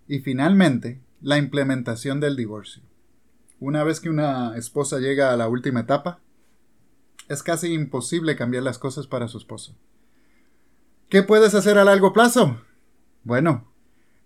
Y 0.07 0.19
finalmente, 0.19 1.01
la 1.19 1.37
implementación 1.37 2.21
del 2.21 2.37
divorcio. 2.37 2.81
Una 3.59 3.83
vez 3.83 3.99
que 3.99 4.09
una 4.09 4.55
esposa 4.55 4.99
llega 4.99 5.33
a 5.33 5.37
la 5.37 5.49
última 5.49 5.81
etapa, 5.81 6.21
es 7.27 7.43
casi 7.43 7.73
imposible 7.73 8.37
cambiar 8.37 8.63
las 8.63 8.79
cosas 8.79 9.05
para 9.05 9.27
su 9.27 9.37
esposo. 9.37 9.75
¿Qué 11.15 11.23
puedes 11.23 11.55
hacer 11.55 11.77
a 11.77 11.85
largo 11.85 12.11
plazo? 12.11 12.59
Bueno, 13.23 13.71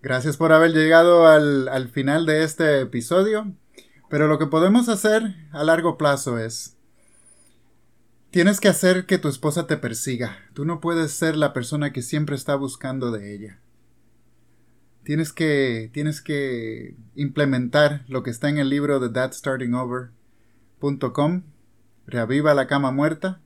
gracias 0.02 0.38
por 0.38 0.52
haber 0.52 0.72
llegado 0.72 1.28
al, 1.28 1.90
final 1.90 2.26
de 2.26 2.44
este 2.44 2.82
episodio. 2.82 3.54
Pero 4.10 4.28
lo 4.28 4.40
que 4.40 4.48
podemos 4.48 4.90
hacer 4.90 5.36
a 5.52 5.64
largo 5.64 6.00
plazo 6.00 6.40
es... 6.40 6.80
Tienes 8.32 8.60
que 8.60 8.70
hacer 8.70 9.06
que 9.06 9.20
tu 9.20 9.28
esposa 9.28 9.68
te 9.68 9.78
persiga. 9.78 10.40
Tú 10.54 10.66
no 10.66 10.80
puedes 10.80 11.12
ser 11.12 11.36
la 11.36 11.54
persona 11.54 11.94
que 11.94 12.02
siempre 12.02 12.36
está 12.36 12.56
buscando 12.56 13.12
de 13.12 13.36
ella. 13.36 13.60
Tienes 15.04 15.32
que, 15.32 15.92
tienes 15.94 16.24
que 16.24 16.96
implementar 17.14 18.04
lo 18.08 18.24
que 18.24 18.32
está 18.32 18.50
en 18.50 18.58
el 18.58 18.70
libro 18.70 19.00
de 19.00 19.10
thatstartingover.com. 19.10 21.44
Reaviva 22.08 22.56
la 22.56 22.66
cama 22.66 22.90
muerta 22.90 23.42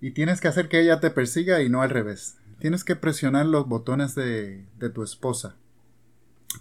y 0.00 0.12
tienes 0.12 0.40
que 0.40 0.48
hacer 0.48 0.68
que 0.68 0.80
ella 0.80 1.00
te 1.00 1.10
persiga 1.10 1.62
y 1.62 1.68
no 1.68 1.82
al 1.82 1.90
revés. 1.90 2.36
Tienes 2.58 2.84
que 2.84 2.96
presionar 2.96 3.46
los 3.46 3.68
botones 3.68 4.14
de, 4.14 4.66
de 4.78 4.90
tu 4.90 5.02
esposa 5.02 5.56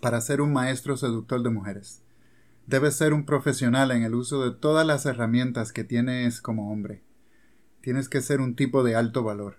para 0.02 0.22
ser 0.22 0.42
un 0.42 0.54
maestro 0.54 0.98
seductor 0.98 1.42
de 1.42 1.50
mujeres. 1.50 2.02
Debes 2.68 2.96
ser 2.96 3.14
un 3.14 3.26
profesional 3.26 3.92
en 3.92 4.04
el 4.04 4.16
uso 4.16 4.44
de 4.44 4.58
todas 4.58 4.86
las 4.86 5.06
herramientas 5.06 5.72
que 5.72 5.84
tienes 5.84 6.42
como 6.42 6.72
hombre. 6.72 7.04
Tienes 7.82 8.10
que 8.10 8.22
ser 8.22 8.42
un 8.42 8.56
tipo 8.56 8.84
de 8.84 8.96
alto 8.96 9.24
valor. 9.24 9.58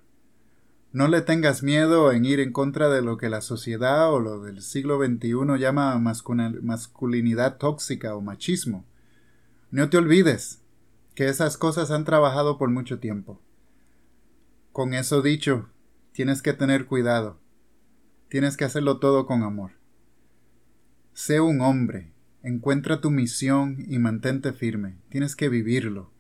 No 0.93 1.09
le 1.09 1.21
tengas 1.21 1.63
miedo 1.63 2.11
en 2.11 2.25
ir 2.25 2.41
en 2.41 2.53
contra 2.53 2.89
de 2.89 3.03
lo 3.03 3.19
que 3.19 3.29
la 3.29 3.43
sociedad 3.43 4.13
o 4.13 4.19
lo 4.19 4.41
del 4.41 4.63
siglo 4.63 4.99
XXI 4.99 5.59
llama 5.59 5.99
masculinidad 5.99 7.59
tóxica 7.59 8.17
o 8.17 8.21
machismo. 8.21 8.85
No 9.71 9.91
te 9.91 9.99
olvides 9.99 10.63
que 11.15 11.29
esas 11.29 11.57
cosas 11.57 11.91
han 11.91 12.05
trabajado 12.05 12.57
por 12.59 12.71
mucho 12.71 12.99
tiempo. 12.99 13.41
Con 14.77 14.93
eso 14.93 15.23
dicho, 15.23 15.71
tienes 16.13 16.43
que 16.43 16.53
tener 16.53 16.85
cuidado. 16.85 17.41
Tienes 18.29 18.59
que 18.59 18.67
hacerlo 18.67 18.99
todo 18.99 19.25
con 19.25 19.43
amor. 19.43 19.71
Sé 21.15 21.41
un 21.41 21.63
hombre, 21.63 22.13
encuentra 22.43 23.01
tu 23.01 23.11
misión 23.11 23.87
y 23.89 23.99
mantente 23.99 24.53
firme. 24.53 24.99
Tienes 25.09 25.35
que 25.35 25.49
vivirlo. 25.49 26.13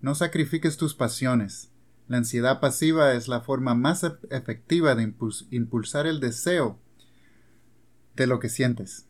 No 0.00 0.14
sacrifiques 0.14 0.78
tus 0.78 0.94
pasiones. 0.94 1.70
La 2.06 2.16
ansiedad 2.16 2.60
pasiva 2.60 3.12
es 3.12 3.28
la 3.28 3.42
forma 3.42 3.74
más 3.74 4.02
efectiva 4.30 4.94
de 4.94 5.12
impulsar 5.50 6.06
el 6.06 6.18
deseo 6.18 6.80
de 8.16 8.26
lo 8.26 8.40
que 8.40 8.48
sientes. 8.48 9.06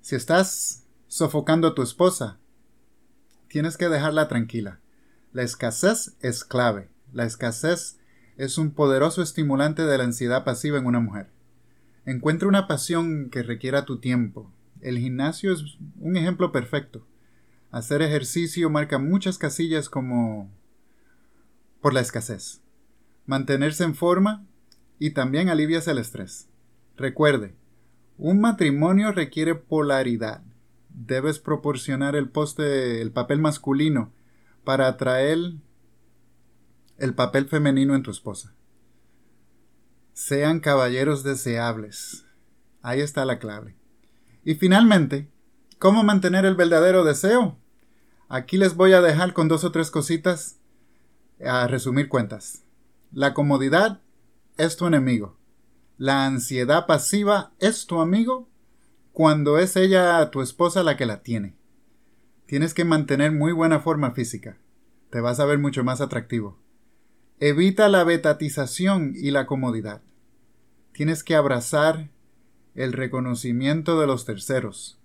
Si 0.00 0.16
estás 0.16 0.86
sofocando 1.08 1.68
a 1.68 1.74
tu 1.74 1.82
esposa, 1.82 2.38
tienes 3.48 3.76
que 3.76 3.90
dejarla 3.90 4.28
tranquila. 4.28 4.80
La 5.34 5.42
escasez 5.42 6.16
es 6.22 6.42
clave. 6.42 6.95
La 7.16 7.24
escasez 7.24 7.98
es 8.36 8.58
un 8.58 8.72
poderoso 8.72 9.22
estimulante 9.22 9.86
de 9.86 9.96
la 9.96 10.04
ansiedad 10.04 10.44
pasiva 10.44 10.76
en 10.76 10.84
una 10.84 11.00
mujer. 11.00 11.30
Encuentra 12.04 12.46
una 12.46 12.68
pasión 12.68 13.30
que 13.30 13.42
requiera 13.42 13.86
tu 13.86 14.00
tiempo. 14.00 14.52
El 14.82 14.98
gimnasio 14.98 15.54
es 15.54 15.78
un 15.98 16.18
ejemplo 16.18 16.52
perfecto. 16.52 17.06
Hacer 17.70 18.02
ejercicio 18.02 18.68
marca 18.68 18.98
muchas 18.98 19.38
casillas 19.38 19.88
como 19.88 20.50
por 21.80 21.94
la 21.94 22.00
escasez. 22.00 22.60
Mantenerse 23.24 23.84
en 23.84 23.94
forma 23.94 24.44
y 24.98 25.12
también 25.12 25.48
alivias 25.48 25.88
el 25.88 25.96
estrés. 25.96 26.50
Recuerde, 26.98 27.54
un 28.18 28.42
matrimonio 28.42 29.10
requiere 29.10 29.54
polaridad. 29.54 30.42
Debes 30.90 31.38
proporcionar 31.38 32.14
el 32.14 32.28
poste, 32.28 33.00
el 33.00 33.10
papel 33.10 33.38
masculino 33.38 34.12
para 34.64 34.86
atraer 34.86 35.54
el 36.98 37.14
papel 37.14 37.46
femenino 37.46 37.94
en 37.94 38.02
tu 38.02 38.10
esposa. 38.10 38.54
Sean 40.12 40.60
caballeros 40.60 41.22
deseables. 41.22 42.24
Ahí 42.82 43.00
está 43.00 43.24
la 43.24 43.38
clave. 43.38 43.76
Y 44.44 44.54
finalmente, 44.54 45.28
¿cómo 45.78 46.04
mantener 46.04 46.44
el 46.44 46.54
verdadero 46.54 47.04
deseo? 47.04 47.58
Aquí 48.28 48.56
les 48.56 48.74
voy 48.76 48.92
a 48.92 49.00
dejar 49.00 49.32
con 49.32 49.48
dos 49.48 49.64
o 49.64 49.72
tres 49.72 49.90
cositas 49.90 50.58
a 51.44 51.66
resumir 51.66 52.08
cuentas. 52.08 52.64
La 53.12 53.34
comodidad 53.34 54.00
es 54.56 54.76
tu 54.76 54.86
enemigo. 54.86 55.36
La 55.98 56.26
ansiedad 56.26 56.86
pasiva 56.86 57.52
es 57.58 57.86
tu 57.86 58.00
amigo 58.00 58.48
cuando 59.12 59.58
es 59.58 59.76
ella, 59.76 60.30
tu 60.30 60.42
esposa, 60.42 60.82
la 60.82 60.96
que 60.96 61.06
la 61.06 61.22
tiene. 61.22 61.56
Tienes 62.46 62.74
que 62.74 62.84
mantener 62.84 63.32
muy 63.32 63.52
buena 63.52 63.80
forma 63.80 64.12
física. 64.12 64.58
Te 65.10 65.20
vas 65.20 65.40
a 65.40 65.46
ver 65.46 65.58
mucho 65.58 65.84
más 65.84 66.00
atractivo. 66.00 66.58
Evita 67.38 67.90
la 67.90 68.02
betatización 68.02 69.12
y 69.14 69.30
la 69.30 69.44
comodidad. 69.44 70.00
Tienes 70.92 71.22
que 71.22 71.34
abrazar 71.34 72.08
el 72.74 72.94
reconocimiento 72.94 74.00
de 74.00 74.06
los 74.06 74.24
terceros. 74.24 74.98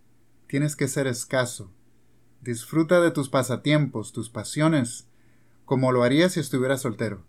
Tienes 0.47 0.77
que 0.77 0.87
ser 0.87 1.07
escaso. 1.07 1.73
Disfruta 2.39 3.01
de 3.01 3.11
tus 3.11 3.27
pasatiempos, 3.27 4.13
tus 4.13 4.29
pasiones, 4.29 5.07
como 5.65 5.91
lo 5.91 6.03
harías 6.03 6.31
si 6.31 6.39
estuvieras 6.39 6.81
soltero. 6.81 7.25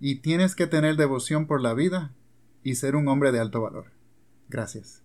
Y 0.00 0.16
tienes 0.16 0.54
que 0.54 0.66
tener 0.66 0.96
devoción 0.96 1.46
por 1.46 1.62
la 1.62 1.72
vida 1.72 2.12
y 2.62 2.74
ser 2.74 2.96
un 2.96 3.08
hombre 3.08 3.32
de 3.32 3.40
alto 3.40 3.62
valor. 3.62 3.86
Gracias. 4.50 5.02